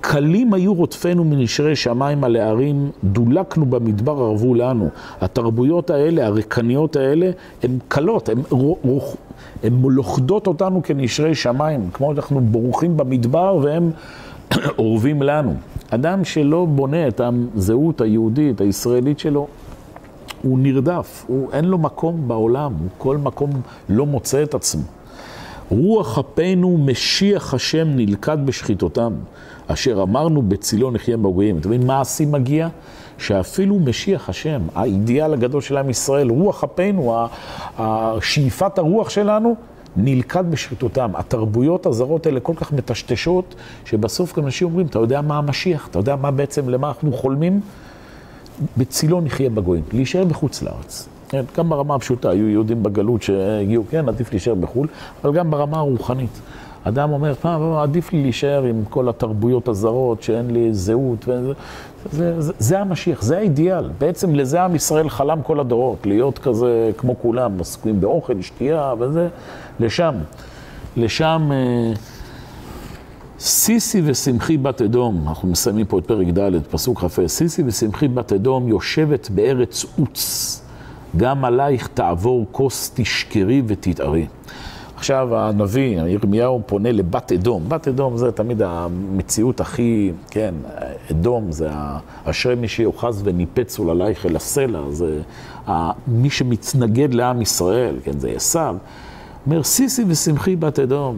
קלים 0.00 0.54
היו 0.54 0.74
רודפינו 0.74 1.24
מנשרי 1.24 1.76
שמיים 1.76 2.24
על 2.24 2.36
הערים, 2.36 2.90
דולקנו 3.04 3.66
במדבר 3.66 4.12
ערבו 4.12 4.54
לנו. 4.54 4.88
התרבויות 5.20 5.90
האלה, 5.90 6.26
הריקניות 6.26 6.96
האלה, 6.96 7.30
הן 7.62 7.78
קלות, 7.88 8.28
הן 9.62 9.72
לוכדות 9.82 10.46
אותנו 10.46 10.82
כנשרי 10.82 11.34
שמיים, 11.34 11.90
כמו 11.92 12.12
אנחנו 12.12 12.40
בורחים 12.40 12.96
במדבר 12.96 13.58
והם 13.62 13.90
אורבים 14.78 15.22
לנו. 15.22 15.54
אדם 15.90 16.24
שלא 16.24 16.64
בונה 16.64 17.08
את 17.08 17.20
הזהות 17.20 18.00
היהודית, 18.00 18.60
הישראלית 18.60 19.18
שלו, 19.18 19.46
הוא 20.42 20.58
נרדף, 20.58 21.24
הוא, 21.26 21.52
אין 21.52 21.64
לו 21.64 21.78
מקום 21.78 22.28
בעולם, 22.28 22.72
הוא 22.72 22.88
כל 22.98 23.16
מקום 23.16 23.50
לא 23.88 24.06
מוצא 24.06 24.42
את 24.42 24.54
עצמו. 24.54 24.82
רוח 25.70 26.18
אפינו 26.18 26.78
משיח 26.78 27.54
השם 27.54 27.88
נלכד 27.88 28.46
בשחיתותם, 28.46 29.12
אשר 29.66 30.02
אמרנו 30.02 30.42
בצילו 30.42 30.90
נחיה 30.90 31.16
בגויים. 31.16 31.58
אתה 31.58 31.68
מבין 31.68 31.86
מה 31.86 32.00
השיא 32.00 32.26
מגיע? 32.26 32.68
שאפילו 33.18 33.78
משיח 33.78 34.28
השם, 34.28 34.60
האידיאל 34.74 35.32
הגדול 35.32 35.60
של 35.60 35.76
עם 35.76 35.90
ישראל, 35.90 36.28
רוח 36.28 36.64
אפינו, 36.64 37.26
שאיפת 38.20 38.78
הרוח 38.78 39.10
שלנו, 39.10 39.56
נלכד 39.96 40.50
בשחיתותם. 40.50 41.10
התרבויות 41.14 41.86
הזרות 41.86 42.26
האלה 42.26 42.40
כל 42.40 42.52
כך 42.56 42.72
מטשטשות, 42.72 43.54
שבסוף 43.84 44.38
אנשים 44.38 44.68
אומרים, 44.68 44.86
אתה 44.86 44.98
יודע 44.98 45.20
מה 45.20 45.38
המשיח? 45.38 45.88
אתה 45.90 45.98
יודע 45.98 46.16
מה 46.16 46.30
בעצם, 46.30 46.68
למה 46.68 46.88
אנחנו 46.88 47.12
חולמים? 47.12 47.60
בצילו 48.76 49.20
נחיה 49.20 49.50
בגויים, 49.50 49.84
להישאר 49.92 50.24
בחוץ 50.24 50.62
לארץ. 50.62 51.08
כן, 51.34 51.44
גם 51.56 51.68
ברמה 51.68 51.94
הפשוטה, 51.94 52.30
היו 52.30 52.48
יהודים 52.48 52.82
בגלות 52.82 53.22
שהגיעו, 53.22 53.84
כן, 53.90 54.08
עדיף 54.08 54.32
להישאר 54.32 54.54
בחו"ל, 54.54 54.88
אבל 55.24 55.32
גם 55.32 55.50
ברמה 55.50 55.78
הרוחנית. 55.78 56.40
אדם 56.84 57.12
אומר, 57.12 57.34
פעם, 57.34 57.72
עדיף 57.72 58.12
לי 58.12 58.22
להישאר 58.22 58.62
עם 58.62 58.84
כל 58.90 59.08
התרבויות 59.08 59.68
הזרות, 59.68 60.22
שאין 60.22 60.50
לי 60.50 60.74
זהות, 60.74 61.28
וזה, 61.28 61.52
זה, 62.12 62.40
זה, 62.40 62.52
זה 62.58 62.80
המשיח, 62.80 63.22
זה 63.22 63.38
האידיאל. 63.38 63.90
בעצם 63.98 64.34
לזה 64.34 64.62
עם 64.62 64.74
ישראל 64.74 65.08
חלם 65.08 65.42
כל 65.42 65.60
הדורות, 65.60 66.06
להיות 66.06 66.38
כזה 66.38 66.90
כמו 66.96 67.18
כולם, 67.22 67.60
עסוקים 67.60 68.00
באוכל, 68.00 68.42
שתייה 68.42 68.94
וזה, 68.98 69.28
לשם. 69.80 70.14
לשם... 70.96 71.50
אה, 71.52 71.92
סיסי 73.38 74.02
ושמחי 74.04 74.56
בת 74.56 74.82
אדום, 74.82 75.28
אנחנו 75.28 75.48
מסיימים 75.48 75.86
פה 75.86 75.98
את 75.98 76.06
פרק 76.06 76.26
ד', 76.26 76.62
פסוק 76.70 76.98
כ"ה, 76.98 77.28
סיסי 77.28 77.62
ושמחי 77.66 78.08
בת 78.08 78.32
אדום 78.32 78.68
יושבת 78.68 79.30
בארץ 79.30 79.84
עוץ, 79.98 80.63
גם 81.16 81.44
עלייך 81.44 81.88
תעבור 81.94 82.46
כוס 82.52 82.92
תשקרי 82.94 83.62
ותתארי. 83.66 84.26
עכשיו 84.96 85.36
הנביא, 85.36 86.00
ירמיהו, 86.02 86.62
פונה 86.66 86.92
לבת 86.92 87.32
אדום. 87.32 87.62
בת 87.68 87.88
אדום 87.88 88.16
זה 88.16 88.32
תמיד 88.32 88.62
המציאות 88.62 89.60
הכי, 89.60 90.12
כן, 90.30 90.54
אדום 91.10 91.52
זה 91.52 91.68
אשרי 92.24 92.54
מי 92.54 92.68
שיוחז 92.68 93.22
וניפצו 93.24 93.90
עלייך 93.90 94.26
אל 94.26 94.36
הסלע, 94.36 94.80
זה 94.90 95.20
מי 96.06 96.30
שמתנגד 96.30 97.14
לעם 97.14 97.42
ישראל, 97.42 97.96
כן, 98.04 98.18
זה 98.18 98.32
עשיו. 98.36 98.76
אומר, 99.46 99.62
סיסי 99.62 100.04
ושמחי 100.08 100.56
בת 100.56 100.78
אדום. 100.78 101.16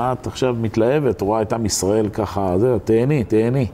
את 0.00 0.26
עכשיו 0.26 0.56
מתלהבת, 0.60 1.20
רואה 1.20 1.42
את 1.42 1.52
עם 1.52 1.66
ישראל 1.66 2.08
ככה, 2.08 2.58
זהו, 2.58 2.78
תהני, 2.78 3.24
תהני. 3.24 3.66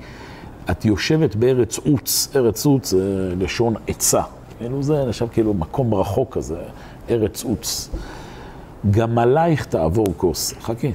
את 0.70 0.84
יושבת 0.84 1.36
בארץ 1.36 1.78
עוץ, 1.78 2.28
ארץ 2.36 2.66
עוץ 2.66 2.90
זה 2.90 3.34
לשון 3.38 3.74
עצה. 3.86 4.22
כאילו 4.58 4.82
זה 4.82 5.04
נחשב 5.04 5.26
כאילו 5.32 5.54
מקום 5.54 5.94
רחוק 5.94 6.34
כזה, 6.34 6.58
ארץ 7.10 7.44
עוץ. 7.44 7.90
גם 8.90 9.18
עלייך 9.18 9.64
תעבור 9.64 10.06
כוס. 10.16 10.54
חכי. 10.60 10.92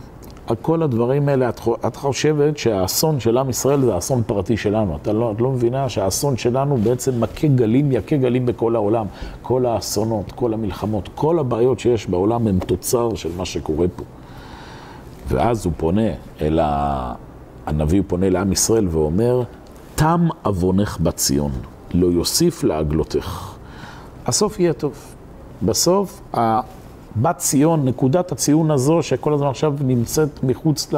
על 0.48 0.56
כל 0.62 0.84
הדברים 0.84 1.30
האלה, 1.30 1.50
את, 1.88 1.96
חושבת 1.96 2.58
שהאסון 2.58 3.20
של 3.20 3.38
עם 3.38 3.50
ישראל 3.50 3.82
זה 3.82 3.98
אסון 3.98 4.24
פרטי 4.26 4.58
שלנו. 4.58 4.96
את 4.96 5.08
לא, 5.08 5.32
את 5.32 5.42
לא 5.42 5.50
מבינה 5.50 5.90
שהאסון 5.90 6.38
שלנו 6.38 6.78
בעצם 6.78 7.22
מכה 7.22 7.48
גלים, 7.48 7.92
יכה 7.92 8.18
גלים 8.18 8.46
בכל 8.46 8.76
העולם. 8.76 9.06
כל 9.42 9.66
האסונות, 9.66 10.32
כל 10.32 10.54
המלחמות, 10.54 11.10
כל 11.16 11.40
הבעיות 11.40 11.80
שיש 11.80 12.08
בעולם 12.08 12.48
הם 12.48 12.60
תוצר 12.60 13.16
של 13.16 13.30
מה 13.38 13.46
שקורה 13.46 13.88
פה. 13.96 14.04
ואז 15.28 15.66
הוא 15.66 15.74
פונה 15.78 16.10
אל 16.42 16.60
ה... 16.60 17.14
הנביא 17.66 18.02
פונה 18.08 18.30
לעם 18.30 18.52
ישראל 18.52 18.88
ואומר, 18.88 19.44
תם 19.96 20.28
עוונך 20.44 20.98
בציון, 21.00 21.52
לא 21.94 22.08
יוסיף 22.08 22.64
לעגלותך. 22.64 23.56
הסוף 24.26 24.60
יהיה 24.60 24.74
טוב. 24.74 24.94
בסוף, 25.62 26.22
בת 27.16 27.38
ציון, 27.38 27.86
נקודת 27.86 28.32
הציון 28.32 28.72
הזו, 28.72 29.04
שכל 29.04 29.34
הזמן 29.34 29.48
עכשיו 29.48 29.74
נמצאת 29.82 30.44
מחוץ 30.44 30.94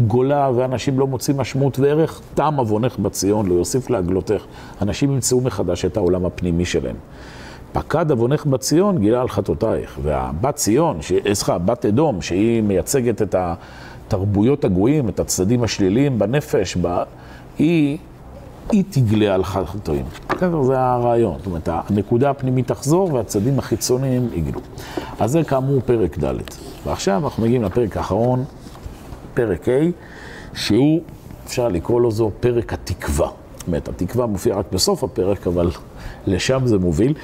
לגולה 0.00 0.50
ואנשים 0.54 0.98
לא 0.98 1.06
מוצאים 1.06 1.36
משמעות 1.36 1.78
וערך, 1.78 2.20
תם 2.34 2.54
עוונך 2.56 2.98
בציון, 2.98 3.46
לא 3.46 3.54
יוסיף 3.54 3.90
לעגלותך. 3.90 4.42
אנשים 4.82 5.12
ימצאו 5.12 5.40
מחדש 5.40 5.84
את 5.84 5.96
העולם 5.96 6.26
הפנימי 6.26 6.64
שלהם. 6.64 6.96
פקד 7.72 8.10
עוונך 8.10 8.46
בציון, 8.46 8.98
גילה 8.98 9.20
על 9.20 9.28
חטאותייך. 9.28 9.98
והבת 10.02 10.54
ציון, 10.54 10.98
סליחה, 11.32 11.58
בת 11.58 11.86
אדום, 11.86 12.22
שהיא 12.22 12.62
מייצגת 12.62 13.22
את 13.22 13.34
התרבויות 13.38 14.64
הגויים, 14.64 15.08
את 15.08 15.20
הצדדים 15.20 15.62
השליליים 15.62 16.18
בנפש, 16.18 16.76
בה, 16.76 17.02
היא, 17.58 17.98
היא 18.72 18.84
תגלה 18.90 19.34
על 19.34 19.44
חטאים. 19.44 20.04
בסדר, 20.28 20.62
זה 20.62 20.80
הרעיון. 20.80 21.34
זאת 21.38 21.46
אומרת, 21.46 21.68
הנקודה 21.72 22.30
הפנימית 22.30 22.68
תחזור 22.68 23.14
והצדדים 23.14 23.58
החיצוניים 23.58 24.28
יגלו. 24.34 24.60
אז 25.20 25.30
זה 25.30 25.44
כאמור 25.44 25.80
פרק 25.80 26.18
ד'. 26.24 26.34
ועכשיו 26.86 27.24
אנחנו 27.24 27.42
מגיעים 27.42 27.62
לפרק 27.62 27.96
האחרון, 27.96 28.44
פרק 29.34 29.68
ה', 29.68 29.72
שהוא, 30.54 31.00
אפשר 31.46 31.68
לקרוא 31.68 32.00
לו 32.00 32.10
זו 32.10 32.30
פרק 32.40 32.72
התקווה. 32.72 33.28
זאת 33.64 33.66
אומרת, 33.66 33.88
התקווה 33.88 34.26
מופיעה 34.26 34.58
רק 34.58 34.66
בסוף 34.72 35.04
הפרק, 35.04 35.46
אבל 35.46 35.70
לשם 36.26 36.60
זה 36.64 36.78
מוביל. 36.78 37.14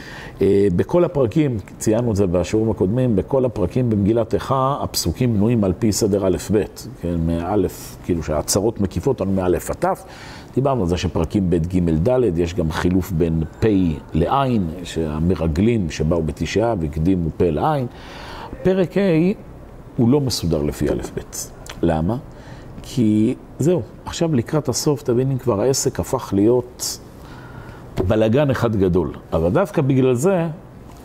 אה, 0.43 0.69
בכל 0.77 1.05
הפרקים, 1.05 1.59
ציינו 1.79 2.11
את 2.11 2.17
זה 2.17 2.27
בשיעורים 2.27 2.71
הקודמים, 2.71 3.17
בכל 3.17 3.45
הפרקים 3.45 3.91
במגילת 3.91 4.35
איכה, 4.35 4.77
הפסוקים 4.83 5.35
בנויים 5.35 5.65
על 5.65 5.73
פי 5.79 5.93
סדר 5.93 6.27
א'-ב', 6.27 6.63
כן, 7.03 7.17
מא', 7.27 7.57
כאילו 8.05 8.23
שההצהרות 8.23 8.81
מקיפות 8.81 9.21
לנו 9.21 9.33
מא' 9.33 9.47
עד 9.47 9.57
ת'. 9.81 9.85
דיברנו 10.55 10.81
על 10.81 10.89
זה 10.89 10.97
שפרקים 10.97 11.51
ב', 11.51 11.57
ג', 11.57 12.09
ד', 12.09 12.39
יש 12.39 12.55
גם 12.55 12.71
חילוף 12.71 13.13
בין 13.13 13.43
פ' 13.61 13.67
לע', 14.13 14.45
שהמרגלים 14.85 15.91
שבאו 15.91 16.23
בתשעה 16.23 16.75
והקדימו 16.81 17.31
פ' 17.37 17.43
לע'. 17.43 17.77
פרק 18.63 18.97
ה' 18.97 19.01
הוא 19.97 20.09
לא 20.09 20.21
מסודר 20.21 20.63
לפי 20.63 20.89
א', 20.89 21.03
ב'. 21.17 21.21
למה? 21.83 22.17
כי 22.83 23.35
זהו, 23.59 23.83
עכשיו 24.05 24.35
לקראת 24.35 24.69
הסוף, 24.69 25.03
תביני, 25.03 25.39
כבר 25.39 25.61
העסק 25.61 26.01
הפך 26.01 26.31
להיות 26.33 26.99
בלגן 28.07 28.51
אחד 28.51 28.77
גדול. 28.77 29.11
אבל 29.33 29.51
דווקא 29.51 29.83
בגלל 29.83 30.15
זה, 30.15 30.47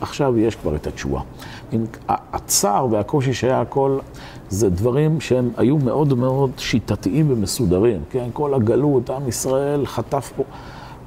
עכשיו 0.01 0.38
יש 0.38 0.55
כבר 0.55 0.75
את 0.75 0.88
התשובה. 0.88 1.21
הצער 2.09 2.88
והקושי 2.91 3.33
שהיה 3.33 3.61
הכל, 3.61 3.97
זה 4.49 4.69
דברים 4.69 5.21
שהם 5.21 5.49
היו 5.57 5.77
מאוד 5.77 6.13
מאוד 6.13 6.51
שיטתיים 6.57 7.31
ומסודרים. 7.31 8.01
כן, 8.09 8.29
כל 8.33 8.53
הגלות, 8.53 9.09
עם 9.09 9.27
ישראל 9.27 9.85
חטף 9.85 10.31
פה. 10.35 10.43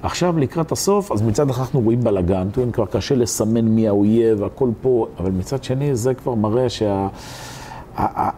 עכשיו 0.02 0.38
לקראת 0.38 0.72
הסוף, 0.72 1.12
אז 1.12 1.22
מצד 1.22 1.50
אחד 1.50 1.60
אנחנו 1.60 1.80
רואים 1.80 2.00
בלאגן, 2.00 2.48
כבר 2.72 2.86
קשה 2.86 3.14
לסמן 3.14 3.64
מי 3.64 3.88
האויב, 3.88 4.44
הכל 4.44 4.70
פה, 4.82 5.06
אבל 5.18 5.30
מצד 5.30 5.64
שני 5.64 5.96
זה 5.96 6.14
כבר 6.14 6.34
מראה 6.34 6.68
שה... 6.68 7.08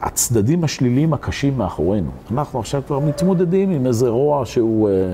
הצדדים 0.03 0.65
השליליים 0.65 1.13
הקשים 1.13 1.59
מאחורינו. 1.59 2.11
אנחנו 2.31 2.59
עכשיו 2.59 2.83
כבר 2.87 2.99
מתמודדים 2.99 3.71
עם 3.71 3.87
איזה 3.87 4.09
רוע 4.09 4.47
שהוא, 4.47 4.89
אה, 4.89 5.13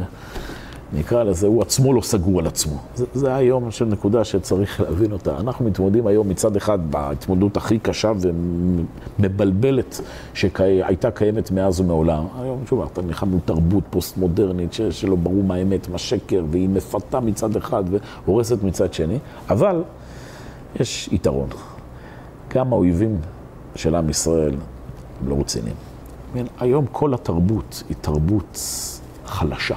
נקרא 0.92 1.22
לזה, 1.22 1.46
הוא 1.46 1.62
עצמו 1.62 1.92
לא 1.92 2.00
סגור 2.00 2.40
על 2.40 2.46
עצמו. 2.46 2.76
זה, 2.94 3.04
זה 3.14 3.34
היום 3.34 3.70
של 3.70 3.84
נקודה 3.84 4.24
שצריך 4.24 4.80
להבין 4.80 5.12
אותה. 5.12 5.36
אנחנו 5.40 5.64
מתמודדים 5.64 6.06
היום 6.06 6.28
מצד 6.28 6.56
אחד 6.56 6.90
בהתמודדות 6.90 7.56
הכי 7.56 7.78
קשה 7.78 8.12
ומבלבלת 9.18 10.00
שהייתה 10.34 11.10
קיימת 11.10 11.50
מאז 11.50 11.80
ומעולם. 11.80 12.24
היום, 12.42 12.62
שוב, 12.68 12.88
אתה 12.92 13.02
נלחם 13.02 13.32
עם 13.32 13.38
תרבות 13.44 13.84
פוסט-מודרנית 13.90 14.72
שלא 14.90 15.16
ברור 15.16 15.44
מה 15.44 15.54
האמת, 15.54 15.88
מה 15.88 15.98
שקר, 15.98 16.44
והיא 16.50 16.68
מפתה 16.68 17.20
מצד 17.20 17.56
אחד 17.56 17.84
והורסת 18.26 18.62
מצד 18.62 18.92
שני, 18.92 19.18
אבל 19.50 19.82
יש 20.80 21.08
יתרון. 21.12 21.48
גם 22.54 22.72
האויבים 22.72 23.18
של 23.74 23.94
עם 23.94 24.10
ישראל 24.10 24.54
הם 25.20 25.28
לא 25.28 25.36
רציניים. 25.40 25.76
היום 26.60 26.86
כל 26.92 27.14
התרבות 27.14 27.82
היא 27.88 27.96
תרבות 28.00 28.60
חלשה. 29.26 29.76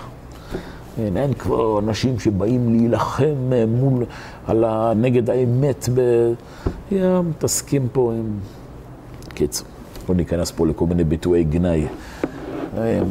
אין, 0.97 1.17
אין 1.17 1.33
כבר 1.33 1.79
אנשים 1.79 2.19
שבאים 2.19 2.69
להילחם 2.69 3.51
מול, 3.67 4.05
על 4.47 4.63
ה, 4.63 4.93
נגד 4.95 5.29
האמת, 5.29 5.89
ב... 5.93 5.99
יא, 6.91 7.21
מתעסקים 7.29 7.87
פה 7.91 8.13
עם... 8.13 8.39
קיצור, 9.33 9.67
לא 10.09 10.15
ניכנס 10.15 10.51
פה 10.51 10.67
לכל 10.67 10.85
מיני 10.85 11.03
ביטויי 11.03 11.43
גנאי. 11.43 11.87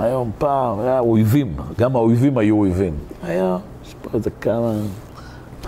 היום 0.00 0.30
פעם 0.38 0.80
היה 0.80 1.00
אויבים, 1.00 1.54
גם 1.78 1.96
האויבים 1.96 2.38
היו 2.38 2.56
אויבים. 2.56 2.94
היה, 3.22 3.58
יש 3.86 3.94
פה 4.02 4.10
איזה 4.14 4.30
כמה 4.30 4.72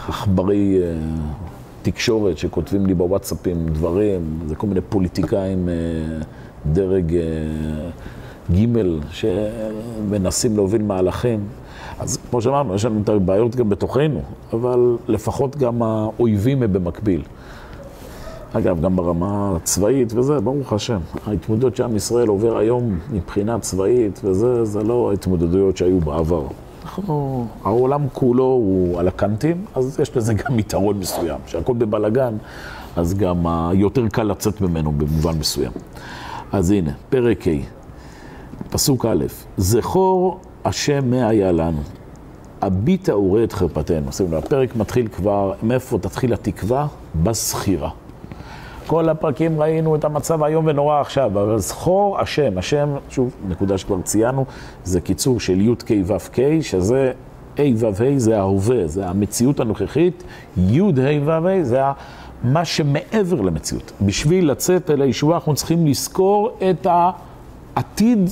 עכברי 0.08 0.78
אה, 0.82 0.94
תקשורת 1.82 2.38
שכותבים 2.38 2.86
לי 2.86 2.94
בוואטסאפים 2.94 3.66
דברים, 3.68 4.38
זה 4.46 4.54
כל 4.54 4.66
מיני 4.66 4.80
פוליטיקאים, 4.80 5.68
אה, 5.68 5.74
דרג 6.72 7.14
אה, 7.14 7.90
ג' 8.52 8.66
שמנסים 9.10 10.56
להוביל 10.56 10.82
מהלכים. 10.82 11.40
אז 12.00 12.18
כמו 12.30 12.42
שאמרנו, 12.42 12.74
יש 12.74 12.84
לנו 12.84 13.00
את 13.02 13.08
הבעיות 13.08 13.56
גם 13.56 13.68
בתוכנו, 13.68 14.20
אבל 14.52 14.96
לפחות 15.08 15.56
גם 15.56 15.82
האויבים 15.82 16.62
הם 16.62 16.72
במקביל. 16.72 17.22
אגב, 18.52 18.80
גם 18.80 18.96
ברמה 18.96 19.56
הצבאית 19.56 20.12
וזה, 20.14 20.40
ברוך 20.40 20.72
השם. 20.72 20.98
ההתמודדות 21.26 21.76
שעם 21.76 21.96
ישראל 21.96 22.28
עובר 22.28 22.56
היום 22.56 22.98
מבחינה 23.12 23.58
צבאית 23.58 24.20
וזה, 24.24 24.64
זה 24.64 24.82
לא 24.82 25.10
ההתמודדויות 25.10 25.76
שהיו 25.76 26.00
בעבר. 26.00 26.46
אנחנו, 26.84 27.46
העולם 27.64 28.06
כולו 28.12 28.44
הוא 28.44 29.00
על 29.00 29.08
הקנטים, 29.08 29.64
אז 29.74 30.00
יש 30.00 30.16
לזה 30.16 30.34
גם 30.34 30.58
יתרון 30.58 30.98
מסוים. 30.98 31.38
כשהכול 31.46 31.76
בבלגן, 31.76 32.36
אז 32.96 33.14
גם 33.14 33.46
יותר 33.74 34.08
קל 34.08 34.22
לצאת 34.22 34.60
ממנו 34.60 34.92
במובן 34.92 35.38
מסוים. 35.38 35.72
אז 36.52 36.70
הנה, 36.70 36.90
פרק 37.10 37.48
ה', 37.48 37.50
פסוק 38.70 39.06
א', 39.06 39.24
זכור 39.56 40.40
השם 40.64 41.10
מה 41.10 41.28
היה 41.28 41.52
לנו, 41.52 41.80
הביטה 42.62 43.16
וראה 43.16 43.44
את 43.44 43.52
חרפתנו. 43.52 44.12
שימו 44.12 44.28
לב, 44.28 44.34
הפרק 44.34 44.76
מתחיל 44.76 45.08
כבר, 45.08 45.52
מאיפה 45.62 45.98
תתחיל 45.98 46.32
התקווה? 46.32 46.86
בסחירה. 47.22 47.90
כל 48.86 49.08
הפרקים 49.08 49.62
ראינו 49.62 49.96
את 49.96 50.04
המצב 50.04 50.42
האיום 50.42 50.66
ונורא 50.66 51.00
עכשיו, 51.00 51.26
אבל 51.26 51.58
זכור 51.58 52.20
השם, 52.20 52.58
השם, 52.58 52.88
שוב, 53.10 53.34
נקודה 53.48 53.78
שכבר 53.78 54.02
ציינו, 54.02 54.44
זה 54.84 55.00
קיצור 55.00 55.40
של 55.40 55.60
י"ק 55.60 55.90
ו"ק, 56.06 56.36
שזה 56.60 57.12
ה' 57.58 57.62
ו"ה 57.76 58.12
זה 58.16 58.38
ההווה, 58.38 58.86
זה 58.86 59.08
המציאות 59.08 59.60
הנוכחית, 59.60 60.22
י"ה 60.56 60.84
ו"ה 61.24 61.64
זה 61.64 61.80
מה 62.44 62.64
שמעבר 62.64 63.40
למציאות. 63.40 63.92
בשביל 64.02 64.50
לצאת 64.50 64.90
אל 64.90 65.02
הישועה 65.02 65.34
אנחנו 65.36 65.54
צריכים 65.54 65.86
לזכור 65.86 66.50
את 66.70 66.86
העתיד 67.76 68.30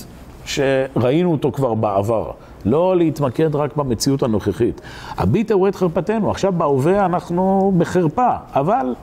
שראינו 0.48 1.32
אותו 1.32 1.52
כבר 1.52 1.74
בעבר. 1.74 2.30
לא 2.64 2.96
להתמקד 2.96 3.54
רק 3.54 3.76
במציאות 3.76 4.22
הנוכחית. 4.22 4.80
הביט 5.16 5.52
הוא 5.52 5.68
את 5.68 5.76
חרפתנו, 5.76 6.30
עכשיו 6.30 6.52
בהווה 6.52 7.06
אנחנו 7.06 7.72
בחרפה, 7.78 8.30
אבל 8.54 8.94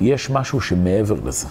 יש 0.00 0.30
משהו 0.30 0.60
שמעבר 0.60 1.16
לזה. 1.24 1.48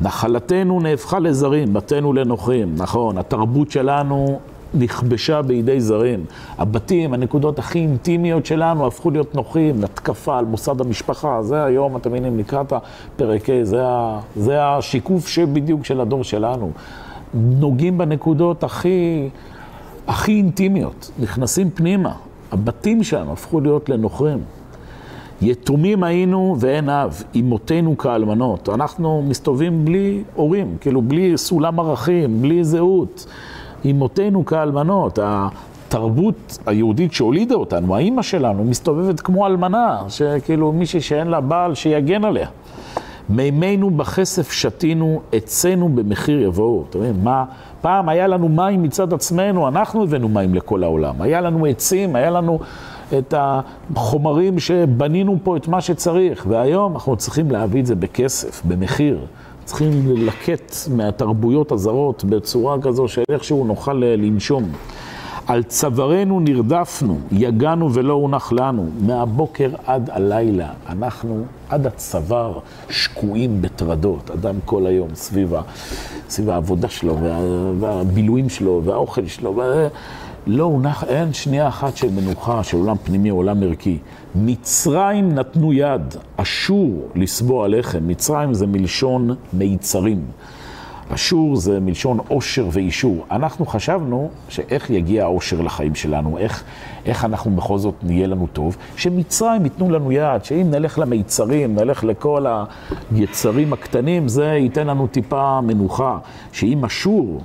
נחלתנו 0.00 0.80
נהפכה 0.80 1.18
לזרים, 1.18 1.72
בתינו 1.72 2.12
לנוכרים, 2.12 2.74
נכון, 2.76 3.18
התרבות 3.18 3.70
שלנו 3.70 4.40
נכבשה 4.74 5.42
בידי 5.42 5.80
זרים. 5.80 6.24
הבתים, 6.58 7.14
הנקודות 7.14 7.58
הכי 7.58 7.78
אינטימיות 7.78 8.46
שלנו 8.46 8.86
הפכו 8.86 9.10
להיות 9.10 9.34
נוחים, 9.34 9.84
התקפה 9.84 10.38
על 10.38 10.44
מוסד 10.44 10.80
המשפחה, 10.80 11.42
זה 11.42 11.64
היום, 11.64 11.96
אתם 11.96 12.10
מבינים, 12.10 12.38
לקראת 12.38 12.72
הפרק 12.72 13.46
זה, 13.62 13.82
זה 14.36 14.64
השיקוף 14.64 15.28
שבדיוק 15.28 15.84
של 15.84 16.00
הדור 16.00 16.24
שלנו. 16.24 16.70
נוגעים 17.34 17.98
בנקודות 17.98 18.64
הכי, 18.64 19.28
הכי 20.06 20.32
אינטימיות, 20.32 21.10
נכנסים 21.18 21.70
פנימה. 21.70 22.12
הבתים 22.52 23.02
שלנו 23.02 23.32
הפכו 23.32 23.60
להיות 23.60 23.88
לנוכרים. 23.88 24.38
יתומים 25.42 26.04
היינו 26.04 26.56
ואין 26.60 26.88
אב, 26.88 27.22
אמותינו 27.36 27.98
כאלמנות. 27.98 28.68
אנחנו 28.68 29.22
מסתובבים 29.28 29.84
בלי 29.84 30.22
הורים, 30.34 30.76
כאילו 30.80 31.02
בלי 31.02 31.38
סולם 31.38 31.80
ערכים, 31.80 32.42
בלי 32.42 32.64
זהות. 32.64 33.26
אמותינו 33.90 34.44
כאלמנות. 34.44 35.18
התרבות 35.22 36.58
היהודית 36.66 37.12
שהולידה 37.12 37.54
אותנו, 37.54 37.96
האימא 37.96 38.22
שלנו, 38.22 38.64
מסתובבת 38.64 39.20
כמו 39.20 39.46
אלמנה, 39.46 39.98
שכאילו 40.08 40.72
מישהי 40.72 41.00
שאין 41.00 41.26
לה 41.26 41.40
בעל 41.40 41.74
שיגן 41.74 42.24
עליה. 42.24 42.48
מימינו 43.28 43.90
בכסף 43.90 44.52
שתינו, 44.52 45.20
אצנו 45.36 45.88
במחיר 45.88 46.42
יבואו. 46.42 46.84
אתה 46.90 46.98
מבין, 46.98 47.20
מה, 47.22 47.44
פעם 47.80 48.08
היה 48.08 48.26
לנו 48.26 48.48
מים 48.48 48.82
מצד 48.82 49.12
עצמנו, 49.12 49.68
אנחנו 49.68 50.02
הבאנו 50.02 50.28
מים 50.28 50.54
לכל 50.54 50.82
העולם. 50.82 51.22
היה 51.22 51.40
לנו 51.40 51.66
עצים, 51.66 52.16
היה 52.16 52.30
לנו 52.30 52.58
את 53.18 53.34
החומרים 53.96 54.58
שבנינו 54.58 55.38
פה 55.42 55.56
את 55.56 55.68
מה 55.68 55.80
שצריך, 55.80 56.46
והיום 56.48 56.94
אנחנו 56.94 57.16
צריכים 57.16 57.50
להביא 57.50 57.80
את 57.80 57.86
זה 57.86 57.94
בכסף, 57.94 58.62
במחיר. 58.64 59.18
צריכים 59.64 59.90
ללקט 60.06 60.74
מהתרבויות 60.90 61.72
הזרות 61.72 62.24
בצורה 62.24 62.76
כזו 62.82 63.08
שאיכשהו 63.08 63.64
נוכל 63.64 63.92
לנשום. 63.92 64.62
על 65.46 65.62
צווארנו 65.62 66.40
נרדפנו, 66.40 67.18
יגענו 67.32 67.94
ולא 67.94 68.12
הונח 68.12 68.52
לנו, 68.52 68.86
מהבוקר 69.00 69.70
עד 69.86 70.10
הלילה, 70.12 70.68
אנחנו 70.88 71.44
עד 71.68 71.86
הצוואר 71.86 72.58
שקועים 72.90 73.62
בטרדות, 73.62 74.30
אדם 74.30 74.54
כל 74.64 74.86
היום 74.86 75.08
סביב, 75.14 75.54
ה, 75.54 75.62
סביב 76.28 76.50
העבודה 76.50 76.88
שלו 76.88 77.16
וה, 77.22 77.38
והבילויים 77.80 78.48
שלו 78.48 78.82
והאוכל 78.84 79.26
שלו. 79.26 79.56
וה... 79.56 79.88
לא 80.46 80.64
הונח, 80.64 81.04
אין 81.04 81.32
שנייה 81.32 81.68
אחת 81.68 81.96
של 81.96 82.10
מנוחה, 82.10 82.62
של 82.64 82.76
עולם 82.76 82.96
פנימי, 83.04 83.28
עולם 83.28 83.62
ערכי. 83.62 83.98
מצרים 84.34 85.34
נתנו 85.34 85.72
יד, 85.72 86.14
אשור 86.36 87.08
לסבוע 87.14 87.68
לחם. 87.68 87.98
מצרים 88.02 88.54
זה 88.54 88.66
מלשון 88.66 89.34
מיצרים. 89.52 90.24
אשור 91.08 91.56
זה 91.56 91.80
מלשון 91.80 92.18
עושר 92.28 92.68
ואישור. 92.72 93.26
אנחנו 93.30 93.66
חשבנו 93.66 94.30
שאיך 94.48 94.90
יגיע 94.90 95.22
העושר 95.22 95.60
לחיים 95.60 95.94
שלנו, 95.94 96.38
איך, 96.38 96.64
איך 97.06 97.24
אנחנו 97.24 97.50
בכל 97.50 97.78
זאת 97.78 97.94
נהיה 98.02 98.26
לנו 98.26 98.46
טוב, 98.52 98.76
שמצרים 98.96 99.64
ייתנו 99.64 99.90
לנו 99.90 100.12
יד, 100.12 100.44
שאם 100.44 100.70
נלך 100.70 100.98
למיצרים, 100.98 101.74
נלך 101.74 102.04
לכל 102.04 102.46
היצרים 103.14 103.72
הקטנים, 103.72 104.28
זה 104.28 104.44
ייתן 104.44 104.86
לנו 104.86 105.06
טיפה 105.06 105.60
מנוחה. 105.60 106.18
שאם 106.52 106.84
אשור 106.84 107.40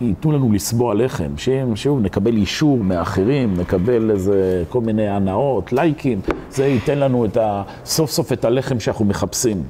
ייתנו 0.00 0.32
לנו 0.32 0.52
לסבוע 0.52 0.94
לחם, 0.94 1.30
שאם 1.36 1.76
שוב 1.76 2.00
נקבל 2.00 2.36
אישור 2.36 2.78
מאחרים, 2.78 3.54
נקבל 3.56 4.10
איזה 4.10 4.64
כל 4.68 4.80
מיני 4.80 5.08
הנאות, 5.08 5.72
לייקים, 5.72 6.20
זה 6.50 6.66
ייתן 6.66 6.98
לנו 6.98 7.26
ה, 7.40 7.62
סוף 7.84 8.10
סוף 8.10 8.32
את 8.32 8.44
הלחם 8.44 8.80
שאנחנו 8.80 9.04
מחפשים. 9.04 9.62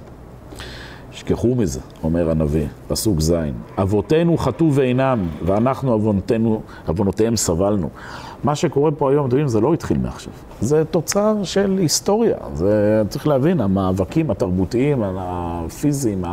שכחו 1.16 1.54
מזה, 1.54 1.80
אומר 2.02 2.30
הנביא, 2.30 2.66
פסוק 2.88 3.20
ז', 3.20 3.34
אבותינו 3.82 4.36
חטאו 4.38 4.72
ואינם, 4.72 5.26
ואנחנו 5.44 5.92
עוונותינו, 5.92 6.62
עוונותיהם 6.86 7.36
סבלנו. 7.36 7.88
מה 8.44 8.54
שקורה 8.54 8.90
פה 8.90 9.10
היום, 9.10 9.26
אתם 9.26 9.36
יודעים, 9.36 9.48
זה 9.48 9.60
לא 9.60 9.74
התחיל 9.74 9.98
מעכשיו. 9.98 10.32
זה 10.60 10.84
תוצר 10.84 11.44
של 11.44 11.76
היסטוריה. 11.78 12.36
זה, 12.54 13.02
צריך 13.08 13.26
להבין, 13.26 13.60
המאבקים 13.60 14.30
התרבותיים, 14.30 15.02
הפיזיים, 15.02 16.24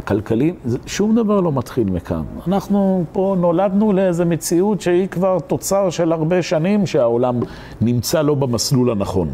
הכלכליים, 0.00 0.54
שום 0.86 1.14
דבר 1.14 1.40
לא 1.40 1.52
מתחיל 1.52 1.90
מכאן. 1.90 2.22
אנחנו 2.48 3.04
פה 3.12 3.36
נולדנו 3.38 3.92
לאיזו 3.92 4.26
מציאות 4.26 4.80
שהיא 4.80 5.08
כבר 5.08 5.38
תוצר 5.46 5.90
של 5.90 6.12
הרבה 6.12 6.42
שנים 6.42 6.86
שהעולם 6.86 7.40
נמצא 7.80 8.22
לא 8.22 8.34
במסלול 8.34 8.90
הנכון. 8.90 9.28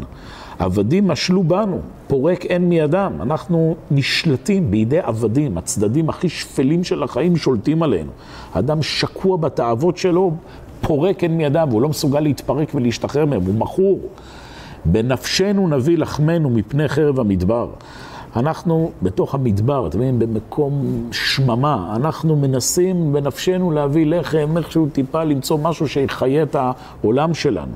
עבדים 0.61 1.07
משלו 1.07 1.43
בנו, 1.43 1.79
פורק 2.07 2.45
אין 2.45 2.69
מידם. 2.69 3.13
אנחנו 3.21 3.75
נשלטים 3.91 4.71
בידי 4.71 4.99
עבדים, 4.99 5.57
הצדדים 5.57 6.09
הכי 6.09 6.29
שפלים 6.29 6.83
של 6.83 7.03
החיים 7.03 7.37
שולטים 7.37 7.83
עלינו. 7.83 8.11
האדם 8.53 8.81
שקוע 8.81 9.37
בתאוות 9.37 9.97
שלו, 9.97 10.33
פורק 10.81 11.23
אין 11.23 11.37
מידם, 11.37 11.67
והוא 11.69 11.81
לא 11.81 11.89
מסוגל 11.89 12.19
להתפרק 12.19 12.75
ולהשתחרר 12.75 13.25
מהם, 13.25 13.41
הוא 13.45 13.55
מכור. 13.55 13.99
בנפשנו 14.85 15.67
נביא 15.67 15.97
לחמנו 15.97 16.49
מפני 16.49 16.87
חרב 16.87 17.19
המדבר. 17.19 17.67
אנחנו 18.35 18.91
בתוך 19.01 19.35
המדבר, 19.35 19.87
אתם 19.87 19.97
מבינים, 19.97 20.19
במקום 20.19 21.03
שממה, 21.11 21.93
אנחנו 21.95 22.35
מנסים 22.35 23.13
בנפשנו 23.13 23.71
להביא 23.71 24.05
לחם, 24.05 24.57
איכשהו 24.57 24.87
טיפה 24.93 25.23
למצוא 25.23 25.57
משהו 25.61 25.87
שיחיה 25.87 26.43
את 26.43 26.55
העולם 26.55 27.33
שלנו. 27.33 27.73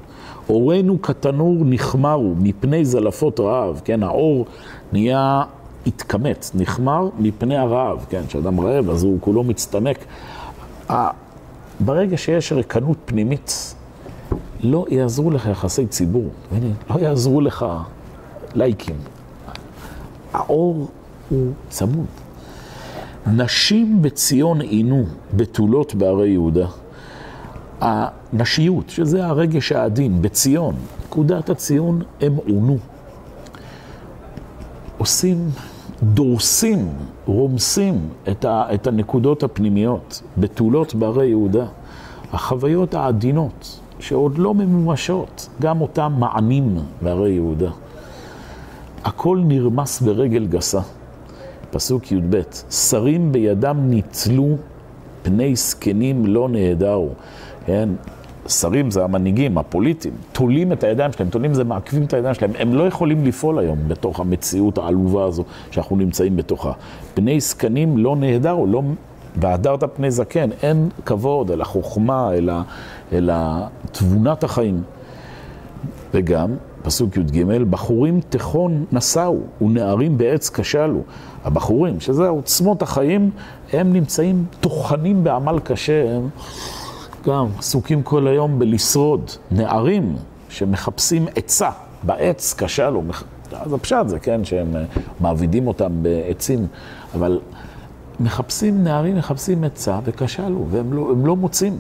אורנו 0.49 1.01
כתנור 1.01 1.55
נחמרו 1.65 2.33
מפני 2.37 2.85
זלפות 2.85 3.39
רעב, 3.39 3.81
כן, 3.85 4.03
האור 4.03 4.45
נהיה, 4.93 5.43
התכמת, 5.87 6.49
נחמר 6.55 7.09
מפני 7.19 7.57
הרעב, 7.57 8.05
כן, 8.09 8.21
כשאדם 8.27 8.59
רעב 8.59 8.89
אז 8.89 9.03
הוא 9.03 9.17
כולו 9.21 9.43
מצטמק. 9.43 9.97
ברגע 11.79 12.17
שיש 12.17 12.51
ריקנות 12.51 12.97
פנימית, 13.05 13.75
לא 14.63 14.85
יעזרו 14.89 15.31
לך 15.31 15.45
יחסי 15.45 15.87
ציבור, 15.87 16.29
לא 16.89 16.99
יעזרו 16.99 17.41
לך 17.41 17.65
לייקים, 18.55 18.95
האור 20.33 20.87
הוא 21.29 21.51
צמוד. 21.69 22.05
נשים 23.33 24.01
בציון 24.01 24.61
עינו, 24.61 25.05
בתולות 25.33 25.95
בערי 25.95 26.29
יהודה. 26.29 26.67
הנשיות, 27.81 28.89
שזה 28.89 29.25
הרגש 29.25 29.71
העדין, 29.71 30.21
בציון, 30.21 30.75
נקודת 31.05 31.49
הציון, 31.49 32.01
הם 32.21 32.35
עונו. 32.35 32.77
עושים, 34.97 35.49
דורסים, 36.03 36.89
רומסים 37.25 38.09
את, 38.31 38.45
ה, 38.45 38.63
את 38.73 38.87
הנקודות 38.87 39.43
הפנימיות, 39.43 40.21
בתולות 40.37 40.95
בערי 40.95 41.27
יהודה. 41.27 41.65
החוויות 42.33 42.93
העדינות, 42.93 43.79
שעוד 43.99 44.37
לא 44.37 44.53
ממומשות, 44.53 45.49
גם 45.61 45.81
אותם 45.81 46.13
מענים 46.19 46.77
בערי 47.01 47.31
יהודה. 47.31 47.71
הכל 49.03 49.41
נרמס 49.45 50.01
ברגל 50.01 50.47
גסה. 50.47 50.81
פסוק 51.71 52.11
י"ב, 52.11 52.41
שרים 52.69 53.31
בידם 53.31 53.77
ניצלו, 53.79 54.57
פני 55.21 55.55
זקנים 55.55 56.25
לא 56.25 56.49
נהדרו. 56.49 57.09
כן? 57.65 57.89
שרים 58.47 58.91
זה 58.91 59.03
המנהיגים, 59.03 59.57
הפוליטיים, 59.57 60.13
תולים 60.31 60.71
את 60.71 60.83
הידיים 60.83 61.11
שלהם, 61.11 61.29
תולים 61.29 61.53
זה 61.53 61.63
מעכבים 61.63 62.03
את 62.03 62.13
הידיים 62.13 62.33
שלהם, 62.33 62.51
הם 62.59 62.73
לא 62.73 62.87
יכולים 62.87 63.25
לפעול 63.25 63.59
היום 63.59 63.77
בתוך 63.87 64.19
המציאות 64.19 64.77
העלובה 64.77 65.25
הזו 65.25 65.43
שאנחנו 65.71 65.95
נמצאים 65.95 66.35
בתוכה. 66.35 66.71
פני 67.13 67.39
זקנים 67.39 67.97
לא 67.97 68.15
נהדרו, 68.15 68.67
לא... 68.67 68.81
והדרת 69.35 69.83
פני 69.95 70.11
זקן, 70.11 70.49
אין 70.63 70.89
כבוד 71.05 71.51
אל 71.51 71.61
החוכמה, 71.61 72.31
אל 73.11 73.29
תבונת 73.91 74.43
החיים. 74.43 74.81
וגם, 76.13 76.55
פסוק 76.83 77.17
י"ג, 77.17 77.43
בחורים 77.69 78.21
תיכון 78.29 78.85
נשאו 78.91 79.37
ונערים 79.61 80.17
בעץ 80.17 80.49
כשלו. 80.49 81.01
הבחורים, 81.43 81.99
שזה 81.99 82.27
עוצמות 82.27 82.81
החיים, 82.81 83.31
הם 83.73 83.93
נמצאים 83.93 84.45
טוחנים 84.61 85.23
בעמל 85.23 85.59
קשה, 85.63 86.15
הם 86.15 86.29
גם 87.27 87.47
עסוקים 87.57 88.03
כל 88.03 88.27
היום 88.27 88.59
בלשרוד. 88.59 89.31
נערים 89.51 90.15
שמחפשים 90.49 91.25
עצה 91.35 91.69
בעץ 92.03 92.53
כשלו. 92.57 93.03
אז 93.51 93.73
הפשט 93.73 94.07
זה, 94.07 94.19
כן, 94.19 94.45
שהם 94.45 94.75
מעבידים 95.19 95.67
אותם 95.67 95.91
בעצים, 96.01 96.67
אבל 97.15 97.39
מחפשים, 98.19 98.83
נערים 98.83 99.17
מחפשים 99.17 99.63
עצה 99.63 99.99
וכשלו, 100.03 100.65
והם 100.69 100.93
לא, 100.93 101.13
לא 101.23 101.35
מוצאים. 101.35 101.77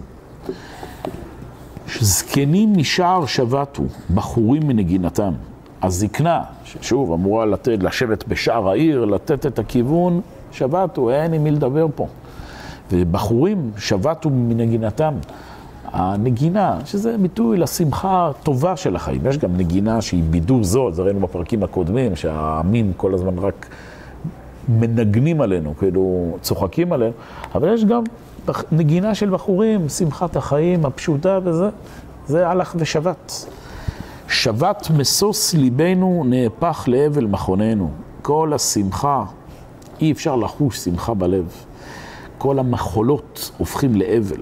זקנים 1.99 2.77
משער 2.77 3.25
שבתו, 3.25 3.83
בחורים 4.13 4.67
מנגינתם. 4.67 5.33
הזקנה, 5.81 6.43
ששוב 6.63 7.11
אמורה 7.11 7.45
לתת, 7.45 7.83
לשבת 7.83 8.27
בשער 8.27 8.69
העיר, 8.69 9.05
לתת 9.05 9.45
את 9.45 9.59
הכיוון, 9.59 10.21
שבתו, 10.51 11.11
אין 11.11 11.33
עם 11.33 11.43
מי 11.43 11.51
לדבר 11.51 11.87
פה. 11.95 12.07
ובחורים 12.91 13.71
שבתו 13.77 14.29
מנגינתם. 14.29 15.13
הנגינה, 15.85 16.79
שזה 16.85 17.17
ביטוי 17.17 17.57
לשמחה 17.57 18.29
הטובה 18.29 18.75
של 18.75 18.95
החיים. 18.95 19.21
יש 19.25 19.37
גם 19.37 19.57
נגינה 19.57 20.01
שהיא 20.01 20.23
בידור 20.29 20.63
זול, 20.63 20.93
זה 20.93 21.01
ראינו 21.01 21.19
בפרקים 21.19 21.63
הקודמים, 21.63 22.15
שהעמים 22.15 22.91
כל 22.97 23.13
הזמן 23.13 23.39
רק 23.39 23.67
מנגנים 24.69 25.41
עלינו, 25.41 25.73
כאילו 25.77 26.37
צוחקים 26.41 26.93
עלינו, 26.93 27.13
אבל 27.55 27.73
יש 27.73 27.85
גם 27.85 28.03
נגינה 28.71 29.15
של 29.15 29.29
בחורים, 29.29 29.89
שמחת 29.89 30.35
החיים 30.35 30.85
הפשוטה 30.85 31.39
וזה, 31.43 31.69
זה 32.27 32.47
הלך 32.47 32.75
ושבת. 32.79 33.45
שבת 34.27 34.87
משוש 34.97 35.53
ליבנו 35.53 36.23
נהפך 36.27 36.83
לאבל 36.87 37.25
מכוננו. 37.25 37.89
כל 38.21 38.51
השמחה, 38.53 39.23
אי 40.01 40.11
אפשר 40.11 40.35
לחוש 40.35 40.77
שמחה 40.79 41.13
בלב. 41.13 41.65
כל 42.37 42.59
המחולות 42.59 43.51
הופכים 43.57 43.95
לאבל. 43.95 44.41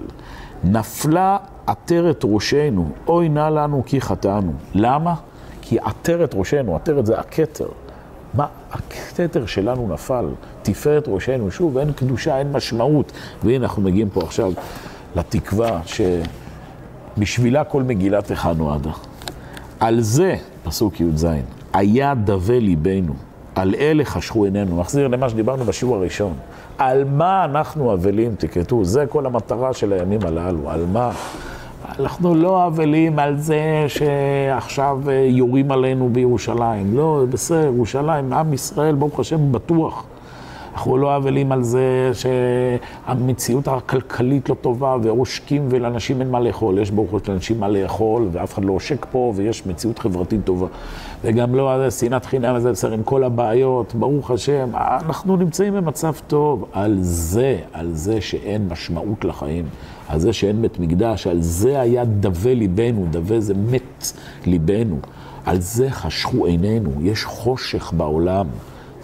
נפלה 0.64 1.36
עטרת 1.66 2.24
ראשנו, 2.24 2.88
אוי 3.08 3.28
נא 3.28 3.48
לנו 3.48 3.82
כי 3.86 4.00
חטאנו. 4.00 4.52
למה? 4.74 5.14
כי 5.62 5.78
עטרת 5.78 6.34
ראשנו, 6.34 6.76
עטרת 6.76 7.06
זה 7.06 7.18
הכתר. 7.18 7.68
מה, 8.34 8.46
הכתר 8.72 9.46
שלנו 9.46 9.88
נפל, 9.88 10.26
תפארת 10.62 11.04
ראשנו, 11.08 11.50
שוב, 11.50 11.78
אין 11.78 11.92
קדושה, 11.92 12.38
אין 12.38 12.52
משמעות. 12.52 13.12
והנה 13.44 13.64
אנחנו 13.64 13.82
מגיעים 13.82 14.10
פה 14.10 14.20
עכשיו 14.20 14.52
לתקווה 15.16 15.80
שבשבילה 17.16 17.64
כל 17.64 17.82
מגילת 17.82 18.30
איכה 18.30 18.52
נועדה. 18.52 18.90
על 19.80 20.00
זה, 20.00 20.36
פסוק 20.64 21.00
י"ז, 21.00 21.26
היה 21.72 22.14
דווה 22.14 22.58
ליבנו, 22.58 23.14
על 23.54 23.74
אלה 23.78 24.04
חשכו 24.04 24.44
עינינו. 24.44 24.80
נחזיר 24.80 25.08
למה 25.08 25.28
שדיברנו 25.28 25.64
בשיעור 25.64 25.96
הראשון. 25.96 26.32
על 26.78 27.04
מה 27.04 27.44
אנחנו 27.44 27.92
אבלים, 27.94 28.34
תקראו, 28.34 28.84
זה 28.84 29.06
כל 29.06 29.26
המטרה 29.26 29.72
של 29.72 29.92
הימים 29.92 30.20
הללו, 30.22 30.70
על 30.70 30.84
מה? 30.92 31.10
אנחנו 31.98 32.34
לא 32.34 32.66
אבלים 32.66 33.18
על 33.18 33.36
זה 33.36 33.84
שעכשיו 33.88 34.98
אה, 35.08 35.12
יורים 35.14 35.72
עלינו 35.72 36.08
בירושלים. 36.12 36.96
לא, 36.96 37.24
בסדר, 37.30 37.64
ירושלים, 37.64 38.32
עם 38.32 38.52
ישראל, 38.52 38.94
ברוך 38.94 39.20
השם, 39.20 39.52
בטוח. 39.52 40.04
אנחנו 40.74 40.96
לא 40.96 41.16
אבלים 41.16 41.52
על 41.52 41.62
זה 41.62 42.10
שהמציאות 42.12 43.68
הכלכלית 43.68 44.48
לא 44.48 44.54
טובה 44.54 44.96
ועושקים 45.02 45.66
ולאנשים 45.70 46.20
אין 46.20 46.30
מה 46.30 46.40
לאכול. 46.40 46.78
יש 46.78 46.90
ברוך 46.90 47.12
השם 47.12 47.28
לאנשים 47.28 47.60
מה 47.60 47.68
לאכול 47.68 48.28
ואף 48.32 48.54
אחד 48.54 48.64
לא 48.64 48.72
עושק 48.72 49.06
פה 49.10 49.32
ויש 49.36 49.66
מציאות 49.66 49.98
חברתית 49.98 50.40
טובה. 50.44 50.66
וגם 51.22 51.54
לא 51.54 51.70
שנאת 51.90 52.26
חינם 52.26 52.54
וזה 52.56 52.72
בסדר 52.72 52.92
עם 52.92 53.02
כל 53.02 53.24
הבעיות, 53.24 53.94
ברוך 53.94 54.30
השם, 54.30 54.68
אנחנו 54.74 55.36
נמצאים 55.36 55.74
במצב 55.74 56.14
טוב. 56.26 56.64
על 56.72 56.96
זה, 57.00 57.58
על 57.72 57.90
זה 57.92 58.20
שאין 58.20 58.68
משמעות 58.68 59.24
לחיים, 59.24 59.64
על 60.08 60.18
זה 60.18 60.32
שאין 60.32 60.62
בית 60.62 60.80
מקדש, 60.80 61.26
על 61.26 61.40
זה 61.40 61.80
היה 61.80 62.04
דווה 62.04 62.54
ליבנו, 62.54 63.06
דווה 63.10 63.40
זה 63.40 63.54
מת 63.54 64.12
ליבנו. 64.46 64.96
על 65.46 65.60
זה 65.60 65.90
חשכו 65.90 66.46
עינינו, 66.46 66.90
יש 67.02 67.24
חושך 67.24 67.92
בעולם. 67.96 68.46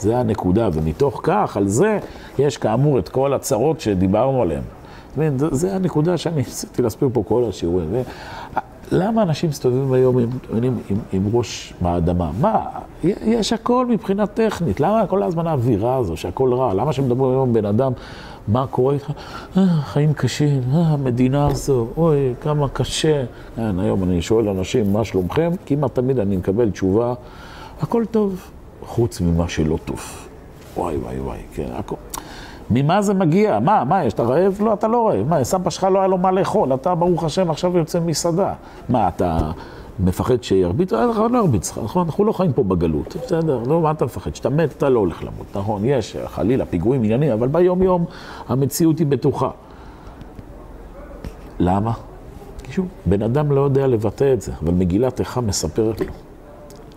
זה 0.01 0.19
הנקודה, 0.19 0.69
ומתוך 0.73 1.21
כך, 1.23 1.57
על 1.57 1.69
זה, 1.69 1.99
יש 2.39 2.57
כאמור 2.57 2.99
את 2.99 3.09
כל 3.09 3.35
הצרות 3.35 3.81
שדיברנו 3.81 4.43
עליהן. 4.43 4.63
זה 5.51 5.75
הנקודה 5.75 6.17
שאני 6.17 6.37
ניסיתי 6.37 6.83
להסביר 6.83 7.09
פה 7.13 7.23
כל 7.29 7.45
השיעורים. 7.49 7.89
למה 8.93 9.23
אנשים 9.23 9.51
מסתובבים 9.51 9.93
היום 9.93 10.19
עם, 10.19 10.29
עם, 10.53 10.65
עם, 10.65 10.97
עם 11.13 11.23
ראש 11.33 11.75
באדמה? 11.81 12.31
מה, 12.41 12.65
יש 13.05 13.53
הכל 13.53 13.87
מבחינה 13.87 14.27
טכנית. 14.27 14.81
למה 14.81 15.07
כל 15.07 15.23
הזמן 15.23 15.47
האווירה 15.47 15.97
הזו, 15.97 16.17
שהכל 16.17 16.55
רע? 16.55 16.75
למה 16.75 16.93
שמדברים 16.93 17.31
היום 17.33 17.49
עם 17.49 17.55
בן 17.55 17.65
אדם, 17.65 17.93
מה 18.49 18.67
קורה 18.67 18.95
איתך? 18.95 19.11
אה, 19.57 19.67
חיים 19.67 20.13
קשים, 20.13 20.63
אה, 20.75 20.81
המדינה 20.81 21.47
הזו, 21.47 21.87
אוי, 21.97 22.35
כמה 22.41 22.69
קשה. 22.69 23.25
כן, 23.57 23.79
היום 23.79 24.03
אני 24.03 24.23
שואל 24.23 24.49
אנשים, 24.49 24.93
מה 24.93 25.05
שלומכם? 25.05 25.51
כמעט 25.67 25.95
תמיד 25.95 26.19
אני 26.19 26.37
מקבל 26.37 26.71
תשובה, 26.71 27.15
הכל 27.81 28.05
טוב. 28.11 28.51
חוץ 28.87 29.21
ממה 29.21 29.49
שלא 29.49 29.79
טוב. 29.85 30.01
וואי, 30.77 30.97
וואי, 30.97 31.21
וואי, 31.21 31.39
כן, 31.55 31.69
הכל. 31.77 31.97
ממה 32.71 33.03
זה 33.03 33.15
מגיע? 33.15 33.59
מה, 33.59 33.85
מה, 33.85 34.05
יש, 34.05 34.15
אתה 34.15 34.23
רעב? 34.23 34.59
לא, 34.61 34.73
אתה 34.73 34.89
לא 34.89 35.09
רעב. 35.09 35.29
מה, 35.29 35.45
סבא 35.45 35.71
שלך 35.71 35.85
לא 35.85 35.99
היה 35.99 36.09
לו 36.09 36.19
מה 36.19 36.31
לאכול, 36.31 36.75
אתה, 36.75 36.95
ברוך 36.95 37.25
השם, 37.25 37.51
עכשיו 37.51 37.79
יוצא 37.79 38.01
מסעדה. 38.01 38.53
מה, 38.89 39.09
אתה 39.09 39.51
מפחד 40.01 40.43
שירביץ? 40.43 40.93
אה, 40.93 41.07
לא 41.31 41.39
ירביץ 41.39 41.71
לך, 41.71 41.79
נכון? 41.85 42.07
אנחנו 42.07 42.25
לא 42.25 42.33
חיים 42.33 42.53
פה 42.53 42.63
בגלות, 42.63 43.17
בסדר? 43.25 43.63
לא, 43.67 43.81
מה 43.81 43.91
אתה 43.91 44.05
מפחד? 44.05 44.31
כשאתה 44.31 44.51
מת, 44.51 44.73
אתה 44.77 44.89
לא 44.89 44.99
הולך 44.99 45.23
למות, 45.23 45.47
נכון? 45.55 45.85
יש, 45.85 46.17
חלילה, 46.27 46.67
פיגועים 46.67 47.03
עניינים, 47.03 47.33
אבל 47.33 47.49
ביום-יום 47.49 48.05
המציאות 48.49 48.99
היא 48.99 49.07
בטוחה. 49.07 49.51
למה? 51.59 51.93
כי 52.63 52.73
שוב, 52.73 52.87
בן 53.07 53.23
אדם 53.23 53.53
לא 53.53 53.61
יודע 53.61 53.87
לבטא 53.87 54.33
את 54.33 54.41
זה, 54.41 54.53
אבל 54.63 54.73
מגילת 54.73 55.21
איכה 55.21 55.41
מספרת 55.41 56.01
לו. 56.01 56.07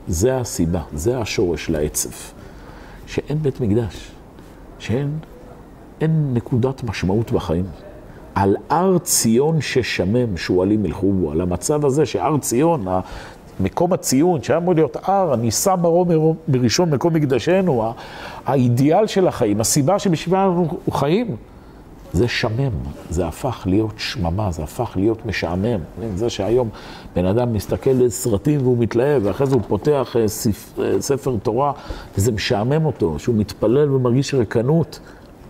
זה 0.08 0.38
הסיבה, 0.38 0.82
זה 0.94 1.20
השורש 1.20 1.70
לעצב. 1.70 2.10
שאין 3.06 3.38
בית 3.38 3.62
מקדש, 3.62 4.12
שאין 4.80 5.20
אין 6.02 6.34
נקודת 6.34 6.84
משמעות 6.84 7.32
בחיים. 7.32 7.66
על 8.36 8.56
הר 8.70 8.98
ציון 8.98 9.62
ששמם 9.62 10.38
שועלים 10.38 10.86
ילכו 10.86 11.14
בו, 11.14 11.32
על 11.32 11.42
המצב 11.42 11.86
הזה 11.86 12.06
שהר 12.06 12.38
ציון, 12.38 12.86
מקום 13.60 13.94
הציון, 13.94 14.44
שהיה 14.44 14.58
אמור 14.60 14.74
להיות 14.74 14.98
הר, 15.04 15.34
הנישא 15.34 15.76
מרום 15.82 16.36
בראשון 16.48 16.90
מקום 16.90 17.14
מקדשנו, 17.14 17.94
האידיאל 18.46 19.08
של 19.08 19.28
החיים, 19.28 19.62
הסיבה 19.62 20.00
שבשבילה 20.00 20.46
אנחנו 20.46 20.78
חיים. 20.92 21.36
זה 22.14 22.28
שמם, 22.28 22.72
זה 23.10 23.28
הפך 23.28 23.64
להיות 23.66 23.94
שממה, 23.98 24.52
זה 24.52 24.64
הפך 24.64 24.92
להיות 24.96 25.26
משעמם. 25.26 25.80
זה 26.16 26.30
שהיום 26.30 26.70
בן 27.16 27.26
אדם 27.26 27.54
מסתכל 27.54 27.94
בסרטים 27.94 28.62
והוא 28.62 28.78
מתלהב, 28.78 29.22
ואחרי 29.26 29.48
זה 29.48 29.56
הוא 29.56 29.62
פותח 29.68 30.16
אה, 30.16 30.22
אה, 30.84 31.02
ספר 31.02 31.36
תורה, 31.44 31.72
וזה 32.18 32.32
משעמם 32.32 32.86
אותו, 32.86 33.20
שהוא 33.20 33.36
מתפלל 33.36 33.92
ומרגיש 33.92 34.34
ריקנות. 34.34 35.00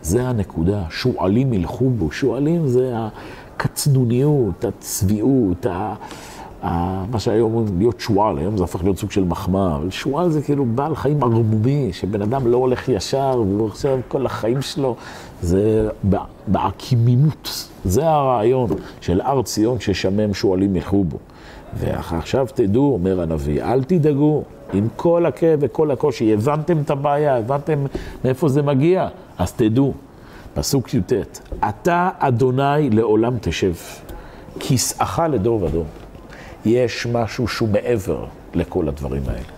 זה 0.02 0.28
הנקודה, 0.28 0.84
שועלים 0.90 1.54
ילכו 1.54 1.90
בו. 1.90 2.12
שועלים 2.12 2.68
זה 2.68 2.94
הקצנוניות, 3.56 4.66
הצביעות, 4.66 5.66
מה 7.12 7.20
שהיום 7.20 7.54
אומרים 7.54 7.78
להיות 7.78 8.00
שועל, 8.00 8.38
היום 8.38 8.58
זה 8.58 8.64
הפך 8.64 8.84
להיות 8.84 8.98
סוג 8.98 9.12
של 9.12 9.24
מחמאה, 9.24 9.76
אבל 9.76 9.90
שועל 9.90 10.30
זה 10.30 10.42
כאילו 10.42 10.66
בעל 10.66 10.96
חיים 10.96 11.24
ערמומי, 11.24 11.94
שבן 11.94 12.22
אדם 12.22 12.48
לא 12.48 12.58
הולך 12.58 12.90
ישר, 12.90 13.44
והוא 13.48 13.68
עכשיו 13.68 14.00
כל 14.08 14.26
החיים 14.26 14.62
שלו, 14.62 14.96
זה 15.44 15.90
בעקימימות. 16.48 17.70
זה 17.86 18.10
הרעיון 18.10 18.70
של 19.02 19.22
הר 19.22 19.42
ציון 19.42 19.80
ששמם 19.80 20.34
שועלים 20.34 20.76
ילכו 20.76 21.04
בו. 21.04 21.18
ועכשיו 21.74 22.48
תדעו, 22.54 22.94
אומר 22.94 23.22
הנביא, 23.22 23.64
אל 23.64 23.84
תדאגו, 23.84 24.44
עם 24.74 24.88
כל 24.96 25.26
הכאב 25.26 25.60
וכל 25.62 25.92
הקושי, 25.92 26.34
הבנתם 26.34 26.82
את 26.82 26.90
הבעיה, 26.90 27.38
הבנתם 27.38 27.86
מאיפה 28.26 28.50
זה 28.50 28.62
מגיע, 28.62 29.08
אז 29.38 29.52
תדעו. 29.52 29.94
פסוק 30.54 30.94
י"ט, 30.94 31.14
אתה 31.70 32.10
אדוני 32.20 32.90
לעולם 32.90 33.38
תשב, 33.42 33.74
כיסאך 34.60 35.22
לדור 35.32 35.64
ודור. 35.64 35.86
יש 36.66 37.08
משהו 37.12 37.48
שהוא 37.48 37.70
מעבר 37.70 38.26
לכל 38.54 38.88
הדברים 38.88 39.24
האלה. 39.28 39.54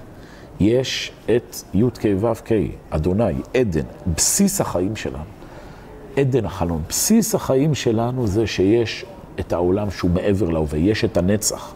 יש 0.59 1.11
את 1.25 1.55
י"ק 1.73 2.03
ו"ק, 2.19 2.49
אדוני, 2.89 3.33
עדן, 3.53 3.85
בסיס 4.15 4.61
החיים 4.61 4.95
שלנו. 4.95 5.34
עדן 6.15 6.45
החלון. 6.45 6.82
בסיס 6.89 7.36
החיים 7.36 7.75
שלנו 7.75 8.28
זה 8.28 8.47
שיש 8.47 9.06
את 9.39 9.54
העולם 9.54 9.91
שהוא 9.91 10.12
מעבר 10.12 10.49
להווה, 10.49 10.80
יש 10.80 11.06
את 11.06 11.17
הנצח. 11.17 11.73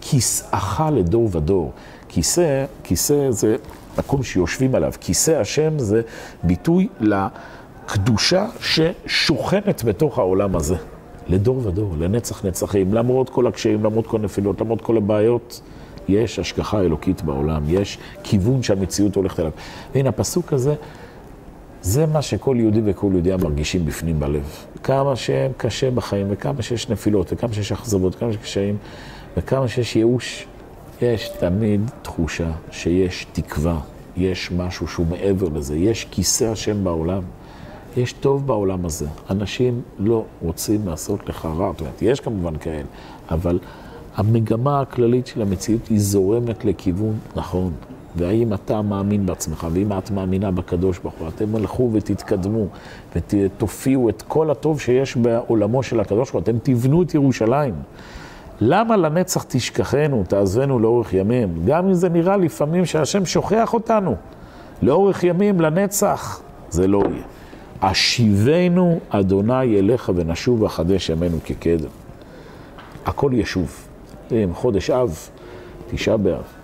כיסאך 0.00 0.82
לדור 0.92 1.28
ודור. 1.32 1.72
כיסא, 2.08 2.64
כיסא 2.82 3.30
זה 3.30 3.56
מקום 3.98 4.22
שיושבים 4.22 4.74
עליו. 4.74 4.92
כיסא 5.00 5.30
השם 5.30 5.78
זה 5.78 6.02
ביטוי 6.42 6.88
לקדושה 7.00 8.46
ששוכנת 8.60 9.84
בתוך 9.84 10.18
העולם 10.18 10.56
הזה. 10.56 10.76
לדור 11.28 11.66
ודור, 11.66 11.94
לנצח 11.98 12.44
נצחים, 12.44 12.94
למרות 12.94 13.30
כל 13.30 13.46
הקשיים, 13.46 13.84
למרות 13.84 14.06
כל 14.06 14.16
הנפילות, 14.20 14.60
למרות 14.60 14.80
כל 14.80 14.96
הבעיות, 14.96 15.60
יש 16.08 16.38
השגחה 16.38 16.80
אלוקית 16.80 17.22
בעולם, 17.22 17.62
יש 17.68 17.98
כיוון 18.22 18.62
שהמציאות 18.62 19.14
הולכת 19.14 19.40
אליו. 19.40 19.50
והנה, 19.94 20.08
הפסוק 20.08 20.52
הזה, 20.52 20.74
זה 21.82 22.06
מה 22.06 22.22
שכל 22.22 22.56
יהודי 22.58 22.80
וכל 22.84 23.08
יהודייה 23.12 23.36
מרגישים 23.36 23.84
בפנים 23.84 24.20
בלב. 24.20 24.64
כמה 24.82 25.16
שהם 25.16 25.52
קשה 25.56 25.90
בחיים, 25.90 26.26
וכמה 26.30 26.62
שיש 26.62 26.88
נפילות, 26.88 27.32
וכמה 27.32 27.52
שיש 27.52 27.72
אכזבות, 27.72 28.16
וכמה 28.16 28.32
שיש 28.32 28.42
קשיים, 28.42 28.76
וכמה 29.36 29.68
שיש 29.68 29.96
ייאוש, 29.96 30.46
יש 31.02 31.28
תמיד 31.28 31.80
תחושה 32.02 32.50
שיש 32.70 33.26
תקווה, 33.32 33.80
יש 34.16 34.52
משהו 34.52 34.88
שהוא 34.88 35.06
מעבר 35.06 35.48
לזה, 35.48 35.76
יש 35.76 36.06
כיסא 36.10 36.44
השם 36.44 36.84
בעולם. 36.84 37.22
יש 37.96 38.12
טוב 38.12 38.46
בעולם 38.46 38.84
הזה. 38.84 39.06
אנשים 39.30 39.82
לא 39.98 40.24
רוצים 40.42 40.88
לעשות 40.88 41.28
לך 41.28 41.44
רע. 41.44 41.70
זאת 41.72 41.80
אומרת, 41.80 42.02
יש 42.02 42.20
כמובן 42.20 42.56
כאלה, 42.56 42.82
אבל 43.30 43.58
המגמה 44.16 44.80
הכללית 44.80 45.26
של 45.26 45.42
המציאות 45.42 45.88
היא 45.88 46.00
זורמת 46.00 46.64
לכיוון 46.64 47.18
נכון. 47.36 47.72
והאם 48.18 48.54
אתה 48.54 48.82
מאמין 48.82 49.26
בעצמך, 49.26 49.66
ואם 49.72 49.92
את 49.98 50.10
מאמינה 50.10 50.50
בקדוש 50.50 50.98
ברוך 50.98 51.14
הוא, 51.18 51.28
אתם 51.28 51.56
הלכו 51.56 51.90
ותתקדמו 51.92 52.66
ותופיעו 53.16 54.08
את 54.08 54.22
כל 54.28 54.50
הטוב 54.50 54.80
שיש 54.80 55.16
בעולמו 55.16 55.82
של 55.82 56.00
הקדוש 56.00 56.30
ברוך 56.30 56.30
הוא, 56.30 56.40
אתם 56.40 56.58
תבנו 56.62 57.02
את 57.02 57.14
ירושלים. 57.14 57.74
למה 58.60 58.96
לנצח 58.96 59.44
תשכחנו, 59.48 60.24
תעזבנו 60.28 60.78
לאורך 60.78 61.14
ימים? 61.14 61.48
גם 61.66 61.86
אם 61.86 61.94
זה 61.94 62.08
נראה 62.08 62.36
לפעמים 62.36 62.86
שהשם 62.86 63.26
שוכח 63.26 63.74
אותנו. 63.74 64.14
לאורך 64.82 65.24
ימים, 65.24 65.60
לנצח, 65.60 66.40
זה 66.70 66.86
לא 66.86 67.02
יהיה. 67.10 67.22
אשיבנו 67.80 68.98
אדוני 69.08 69.78
אליך 69.78 70.12
ונשוב 70.14 70.62
וחדש 70.62 71.10
ימינו 71.10 71.36
כקדם. 71.44 71.88
הכל 73.06 73.30
ישוב. 73.34 73.88
חודש 74.52 74.90
אב, 74.90 75.28
תשעה 75.90 76.16
באב. 76.16 76.57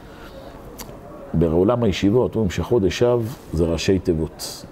בעולם 1.39 1.83
הישיבות 1.83 2.35
אומרים 2.35 2.51
שחודש 2.51 3.03
אב 3.03 3.37
זה 3.53 3.65
ראשי 3.65 3.99
תיבות. 3.99 4.65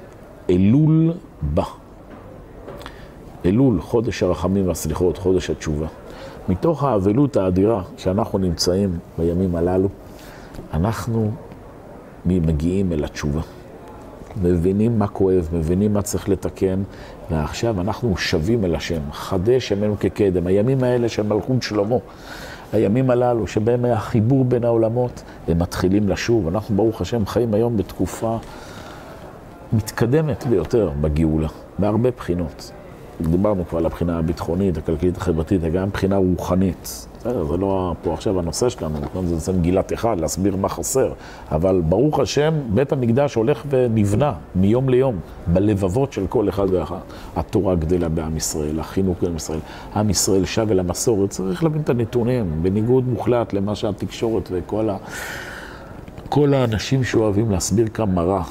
אלול 0.51 1.13
בא. 1.43 1.65
אלול, 3.47 3.81
חודש 3.81 4.23
הרחמים 4.23 4.69
והסליחות, 4.69 5.19
חודש 5.19 5.51
התשובה. 5.51 5.87
מתוך 6.49 6.85
האבלות 6.85 7.37
האדירה 7.37 7.83
שאנחנו 7.97 8.39
נמצאים 8.39 8.99
בימים 9.19 9.55
הללו, 9.55 9.89
אנחנו 10.73 11.31
מגיעים 12.27 12.93
אל 12.93 13.05
התשובה. 13.05 13.41
מבינים 14.43 14.99
מה 14.99 15.09
כואב, 15.09 15.49
מבינים 15.53 15.93
מה 15.93 16.03
צריך 16.03 16.29
לתקן, 16.29 16.83
ועכשיו 17.31 17.81
אנחנו 17.81 18.17
שבים 18.17 18.65
אל 18.65 18.75
השם. 18.75 19.01
חדש 19.13 19.71
ימינו 19.71 19.97
כקדם. 20.01 20.47
הימים 20.47 20.85
האלה 20.85 21.09
של 21.09 21.23
מלכות 21.23 21.63
שלמה, 21.63 21.97
הימים 22.73 23.11
הללו 23.11 23.47
שבהם 23.47 23.85
היה 23.85 24.01
חיבור 24.01 24.45
בין 24.45 24.65
העולמות, 24.65 25.23
הם 25.49 25.59
מתחילים 25.59 26.09
לשוב. 26.09 26.49
אנחנו, 26.49 26.77
ברוך 26.77 27.01
השם, 27.01 27.27
חיים 27.27 27.55
היום 27.55 27.77
בתקופה 27.77 28.37
מתקדמת 29.73 30.47
ביותר 30.47 30.91
בגאולה, 31.01 31.49
בהרבה 31.79 32.11
בחינות. 32.11 32.73
דיברנו 33.27 33.69
כבר 33.69 33.79
על 33.79 33.87
הבחינה 33.87 34.19
הביטחונית, 34.19 34.79
הכלכלית, 34.79 35.17
החברתית, 35.17 35.61
וגם 35.65 35.89
מבחינה 35.89 36.17
רוחנית. 36.17 37.07
זה 37.23 37.57
לא 37.57 37.95
פה 38.03 38.15
עכשיו 38.15 38.39
הנושא 38.39 38.69
שלנו, 38.69 38.97
זה 39.25 39.35
נושא 39.35 39.51
מגילת 39.51 39.93
אחד, 39.93 40.21
להסביר 40.21 40.57
מה 40.57 40.69
חסר. 40.69 41.13
אבל 41.53 41.83
ברוך 41.89 42.21
השם, 42.21 42.55
בית 42.69 42.93
המקדש 42.93 43.35
הולך 43.35 43.63
ונבנה 43.69 44.33
מיום 44.55 44.89
ליום, 44.89 45.17
בלבבות 45.47 46.13
של 46.13 46.27
כל 46.27 46.49
אחד 46.49 46.67
ואחד. 46.71 46.99
התורה 47.37 47.75
גדלה 47.75 48.09
בעם 48.09 48.37
ישראל, 48.37 48.81
החינוך 48.81 49.23
בעם 49.23 49.37
ישראל, 49.37 49.59
עם 49.97 50.11
ישראל 50.11 50.45
שב 50.45 50.71
אל 50.71 50.81
המסורת, 50.81 51.31
צריך 51.31 51.65
להבין 51.65 51.83
את 51.83 51.91
הנתונים, 51.91 52.51
בניגוד 52.63 53.09
מוחלט 53.09 53.53
למה 53.53 53.75
שהתקשורת 53.75 54.49
וכל 54.53 54.91
ה... 54.91 54.97
כל 56.35 56.55
האנשים 56.55 57.05
שאוהבים 57.05 57.51
להסביר 57.51 57.89
כמה 57.89 58.23
רע, 58.23 58.43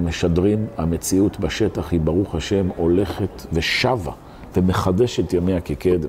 משדרים, 0.00 0.66
המציאות 0.76 1.40
בשטח 1.40 1.92
היא, 1.92 2.00
ברוך 2.00 2.34
השם, 2.34 2.68
הולכת 2.76 3.46
ושבה 3.52 4.12
ומחדשת 4.56 5.32
ימיה 5.32 5.60
כקדם. 5.60 6.08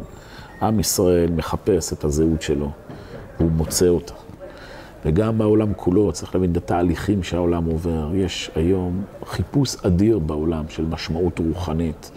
עם 0.62 0.80
ישראל 0.80 1.32
מחפש 1.32 1.94
את 1.94 2.04
הזהות 2.04 2.42
שלו, 2.42 2.70
והוא 3.40 3.52
מוצא 3.52 3.88
אותה. 3.88 4.14
וגם 5.06 5.38
בעולם 5.38 5.74
כולו, 5.74 6.12
צריך 6.12 6.36
להבין 6.36 6.52
את 6.52 6.58
התהליכים 6.58 7.24
שהעולם 7.24 7.66
עובר. 7.66 8.16
יש 8.16 8.52
היום 8.56 9.04
חיפוש 9.26 9.76
אדיר 9.86 10.20
בעולם 10.20 10.64
של 10.70 10.86
משמעות 10.86 11.40
רוחנית. 11.40 12.12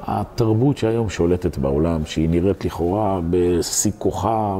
התרבות 0.00 0.78
שהיום 0.78 1.10
שולטת 1.10 1.58
בעולם, 1.58 2.06
שהיא 2.06 2.28
נראית 2.28 2.64
לכאורה 2.64 3.20
בשיא 3.30 3.92
כוחה, 3.98 4.58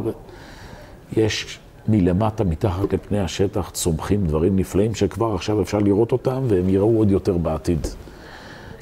יש 1.16 1.58
מלמטה, 1.88 2.44
מתחת 2.44 2.92
לפני 2.92 3.20
השטח, 3.20 3.70
צומחים 3.70 4.26
דברים 4.26 4.56
נפלאים 4.56 4.94
שכבר 4.94 5.34
עכשיו 5.34 5.62
אפשר 5.62 5.78
לראות 5.78 6.12
אותם, 6.12 6.42
והם 6.48 6.68
יראו 6.68 6.98
עוד 6.98 7.10
יותר 7.10 7.38
בעתיד. 7.38 7.86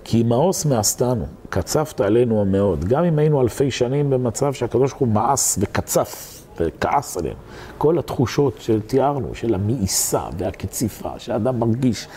כי 0.04 0.22
מאוס 0.22 0.66
מאסתנו, 0.66 1.26
קצפת 1.48 2.00
עלינו 2.00 2.40
המאוד. 2.40 2.84
גם 2.84 3.04
אם 3.04 3.18
היינו 3.18 3.40
אלפי 3.40 3.70
שנים 3.70 4.10
במצב 4.10 4.52
שהקדוש 4.52 4.90
ברוך 4.90 5.00
הוא 5.00 5.08
מאס 5.08 5.58
וקצף 5.60 6.40
וכעס 6.60 7.16
עלינו. 7.16 7.34
כל 7.78 7.98
התחושות 7.98 8.56
שתיארנו, 8.60 9.34
של 9.34 9.54
המאיסה 9.54 10.22
והקציפה, 10.38 11.10
שהאדם 11.18 11.60
מרגיש 11.60 12.08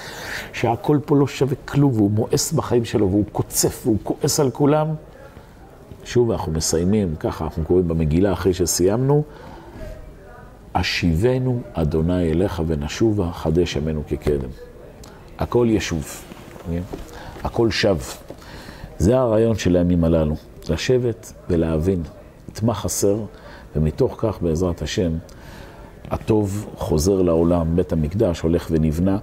שהכל 0.53 0.99
פה 1.05 1.15
לא 1.15 1.27
שווה 1.27 1.55
כלום, 1.65 1.93
והוא 1.93 2.11
מואס 2.11 2.51
בחיים 2.51 2.85
שלו, 2.85 3.09
והוא 3.09 3.25
קוצף 3.31 3.81
והוא 3.83 3.97
כועס 4.03 4.39
על 4.39 4.51
כולם. 4.51 4.87
שוב, 6.03 6.31
אנחנו 6.31 6.51
מסיימים, 6.51 7.15
ככה 7.19 7.43
אנחנו 7.43 7.65
קוראים 7.65 7.87
במגילה 7.87 8.33
אחרי 8.33 8.53
שסיימנו, 8.53 9.23
אשיבנו 10.73 11.61
אדוני 11.73 12.31
אליך 12.31 12.61
ונשובה, 12.67 13.31
חדש 13.31 13.75
ימינו 13.75 14.03
כקדם. 14.07 14.49
הכל 15.39 15.67
ישוב. 15.69 16.05
הכל 17.43 17.71
שב. 17.71 17.97
זה 18.97 19.17
הרעיון 19.17 19.55
של 19.55 19.75
הימים 19.75 20.03
הללו, 20.03 20.35
לשבת 20.69 21.33
ולהבין 21.49 22.01
את 22.53 22.63
מה 22.63 22.73
חסר, 22.73 23.17
ומתוך 23.75 24.15
כך, 24.17 24.41
בעזרת 24.41 24.81
השם, 24.81 25.11
הטוב 26.11 26.67
חוזר 26.75 27.21
לעולם, 27.21 27.75
בית 27.75 27.93
המקדש 27.93 28.39
הולך 28.39 28.67
ונבנה. 28.71 29.17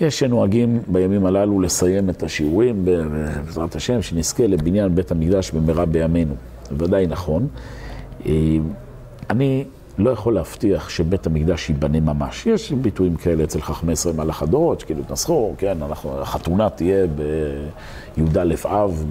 יש 0.00 0.18
שנוהגים 0.18 0.82
בימים 0.86 1.26
הללו 1.26 1.60
לסיים 1.60 2.10
את 2.10 2.22
השיעורים, 2.22 2.84
בעזרת 2.84 3.76
השם, 3.76 4.02
שנזכה 4.02 4.46
לבניין 4.46 4.94
בית 4.94 5.10
המקדש 5.10 5.50
במהרה 5.50 5.86
בימינו. 5.86 6.34
ודאי 6.78 7.06
נכון. 7.06 7.48
אה, 8.26 8.32
אני 9.30 9.64
לא 10.00 10.10
יכול 10.10 10.34
להבטיח 10.34 10.88
שבית 10.88 11.26
המקדש 11.26 11.68
ייבנה 11.68 12.00
ממש. 12.00 12.46
יש 12.46 12.72
ביטויים 12.72 13.16
כאלה 13.16 13.44
אצל 13.44 13.60
חכמי 13.60 13.92
ישראל 13.92 14.14
מלאך 14.16 14.42
הדורות, 14.42 14.80
שכאילו 14.80 15.02
תנסחו, 15.02 15.54
כן, 15.58 15.78
אנחנו, 15.82 16.20
החתונה 16.20 16.70
תהיה 16.70 17.06
בי"א 17.06 18.54
אב 18.64 19.04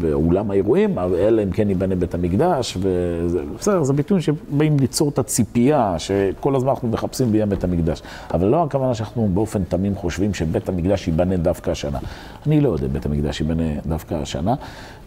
באולם 0.00 0.50
האירועים, 0.50 0.98
אלא 0.98 1.42
אם 1.42 1.50
כן 1.50 1.68
ייבנה 1.68 1.94
בית 1.94 2.14
המקדש, 2.14 2.76
ובסדר, 2.80 3.82
זה 3.82 3.92
ביטויים 3.92 4.20
שבאים 4.22 4.76
ליצור 4.78 5.08
את 5.08 5.18
הציפייה 5.18 5.98
שכל 5.98 6.56
הזמן 6.56 6.70
אנחנו 6.70 6.88
מחפשים 6.88 7.26
בעניין 7.26 7.48
בית 7.48 7.64
המקדש. 7.64 8.02
אבל 8.34 8.48
לא 8.48 8.62
הכוונה 8.62 8.94
שאנחנו 8.94 9.28
באופן 9.34 9.64
תמים 9.64 9.94
חושבים 9.94 10.34
שבית 10.34 10.68
המקדש 10.68 11.08
ייבנה 11.08 11.36
דווקא 11.36 11.70
השנה. 11.70 11.98
אני 12.46 12.60
לא 12.60 12.68
יודע 12.68 12.86
בית 12.86 13.06
המקדש 13.06 13.40
ייבנה 13.40 13.80
דווקא 13.86 14.14
השנה, 14.14 14.54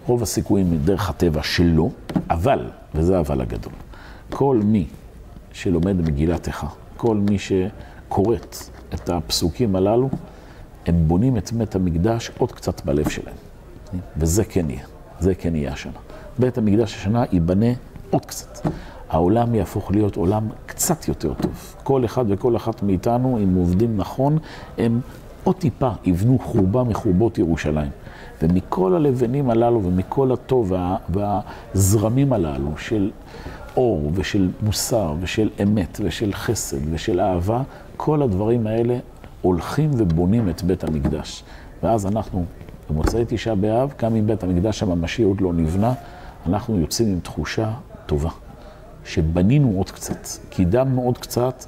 רוב 0.08 0.22
הסיכויים 0.24 0.80
דרך 0.86 1.10
הטבע 1.10 1.44
שלא, 1.44 1.90
אבל, 2.30 2.60
וזה 2.96 3.20
אבל 3.20 3.42
הגדול, 3.42 3.74
כל 4.30 4.60
מי 4.64 4.86
שלומד 5.58 6.02
מגילת 6.02 6.48
איכה. 6.48 6.68
כל 6.98 7.18
מי 7.18 7.38
שקוראת 7.40 8.58
את 8.94 9.10
הפסוקים 9.10 9.76
הללו, 9.76 10.10
הם 10.86 10.96
בונים 11.08 11.38
את 11.38 11.52
בית 11.54 11.76
המקדש 11.76 12.32
עוד 12.38 12.52
קצת 12.52 12.86
בלב 12.86 13.10
שלהם. 13.10 13.36
וזה 14.18 14.44
כן 14.44 14.70
יהיה, 14.70 14.84
זה 15.20 15.36
כן 15.36 15.56
יהיה 15.56 15.74
השנה. 15.74 16.00
בית 16.40 16.58
המקדש 16.58 16.96
השנה 16.96 17.24
ייבנה 17.32 17.66
עוד 18.10 18.26
קצת. 18.26 18.68
העולם 19.10 19.56
יהפוך 19.56 19.92
להיות 19.92 20.16
עולם 20.16 20.48
קצת 20.66 21.08
יותר 21.08 21.34
טוב. 21.34 21.76
כל 21.84 22.06
אחד 22.06 22.26
וכל 22.28 22.56
אחת 22.56 22.84
מאיתנו, 22.84 23.38
אם 23.38 23.56
עובדים 23.56 23.98
נכון, 23.98 24.38
הם 24.78 25.00
עוד 25.44 25.56
טיפה 25.56 25.90
יבנו 26.04 26.40
חורבה 26.40 26.84
מחורבות 26.84 27.38
ירושלים. 27.38 27.92
ומכל 28.42 28.96
הלבנים 28.96 29.50
הללו 29.50 29.84
ומכל 29.84 30.32
הטוב 30.32 30.72
וה, 30.72 30.98
והזרמים 31.10 32.34
הללו 32.34 32.78
של 32.78 33.12
אור 33.78 34.12
ושל 34.14 34.50
מוסר 34.62 35.14
ושל 35.20 35.50
אמת 35.64 36.00
ושל 36.04 36.34
חסד 36.34 36.78
ושל 36.92 37.20
אהבה, 37.20 37.62
כל 37.98 38.22
הדברים 38.22 38.68
האלה 38.68 38.98
הולכים 39.42 39.92
ובונים 39.98 40.50
את 40.50 40.64
בית 40.64 40.84
המקדש. 40.84 41.44
ואז 41.84 42.06
אנחנו, 42.06 42.46
במוצאי 42.90 43.24
תשעה 43.28 43.56
באב, 43.56 43.94
גם 44.02 44.16
אם 44.16 44.28
בית 44.28 44.44
המקדש 44.44 44.84
הממשי 44.84 45.24
עוד 45.24 45.42
לא 45.42 45.54
נבנה, 45.54 45.94
אנחנו 46.48 46.80
יוצאים 46.80 47.08
עם 47.08 47.20
תחושה 47.20 47.72
טובה, 48.06 48.30
שבנינו 49.06 49.74
עוד 49.78 49.92
קצת, 49.92 50.28
קידמנו 50.50 51.02
עוד 51.02 51.18
קצת 51.18 51.66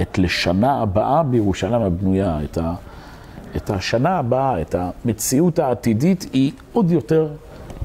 את 0.00 0.18
לשנה 0.18 0.82
הבאה 0.82 1.22
בירושלים 1.22 1.82
הבנויה, 1.82 2.44
את, 2.44 2.58
ה, 2.58 2.74
את 3.56 3.70
השנה 3.70 4.18
הבאה, 4.18 4.60
את 4.60 4.74
המציאות 4.78 5.58
העתידית, 5.58 6.26
היא 6.32 6.52
עוד 6.72 6.90
יותר 6.90 7.28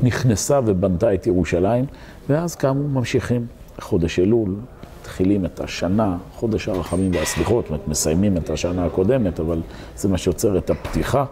נכנסה 0.04 0.60
ובנתה 0.66 1.14
את 1.14 1.28
ירושלים, 1.28 1.86
ואז 2.30 2.56
כאמור 2.56 2.90
ממשיכים 2.90 3.46
חודש 3.80 4.20
אלול, 4.20 4.56
מתחילים 5.02 5.46
את 5.46 5.60
השנה, 5.60 6.18
חודש 6.34 6.70
הרחמים 6.70 7.12
והסליחות, 7.14 7.66
זאת 7.66 7.72
אומרת, 7.72 7.88
מסיימים 7.88 8.38
את 8.38 8.50
השנה 8.50 8.86
הקודמת, 8.86 9.40
אבל 9.40 9.62
זה 9.96 10.10
מה 10.10 10.18
שיוצר 10.18 10.58
את 10.58 10.70
הפתיחה, 10.70 11.26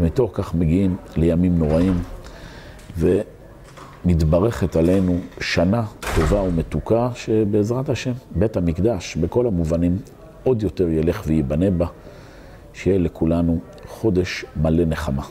ומתוך 0.00 0.30
כך 0.34 0.54
מגיעים 0.54 0.96
לימים 1.16 1.58
נוראים, 1.58 2.02
ומתברכת 2.98 4.76
עלינו 4.76 5.18
שנה 5.40 5.84
טובה 6.14 6.42
ומתוקה, 6.42 7.08
שבעזרת 7.14 7.88
השם, 7.88 8.12
בית 8.30 8.56
המקדש, 8.56 9.16
בכל 9.16 9.46
המובנים, 9.46 9.98
עוד 10.44 10.62
יותר 10.62 10.88
ילך 10.88 11.22
וייבנה 11.26 11.70
בה, 11.70 11.86
שיהיה 12.72 12.98
לכולנו 12.98 13.60
חודש 13.86 14.44
מלא 14.56 14.84
נחמה. 14.84 15.22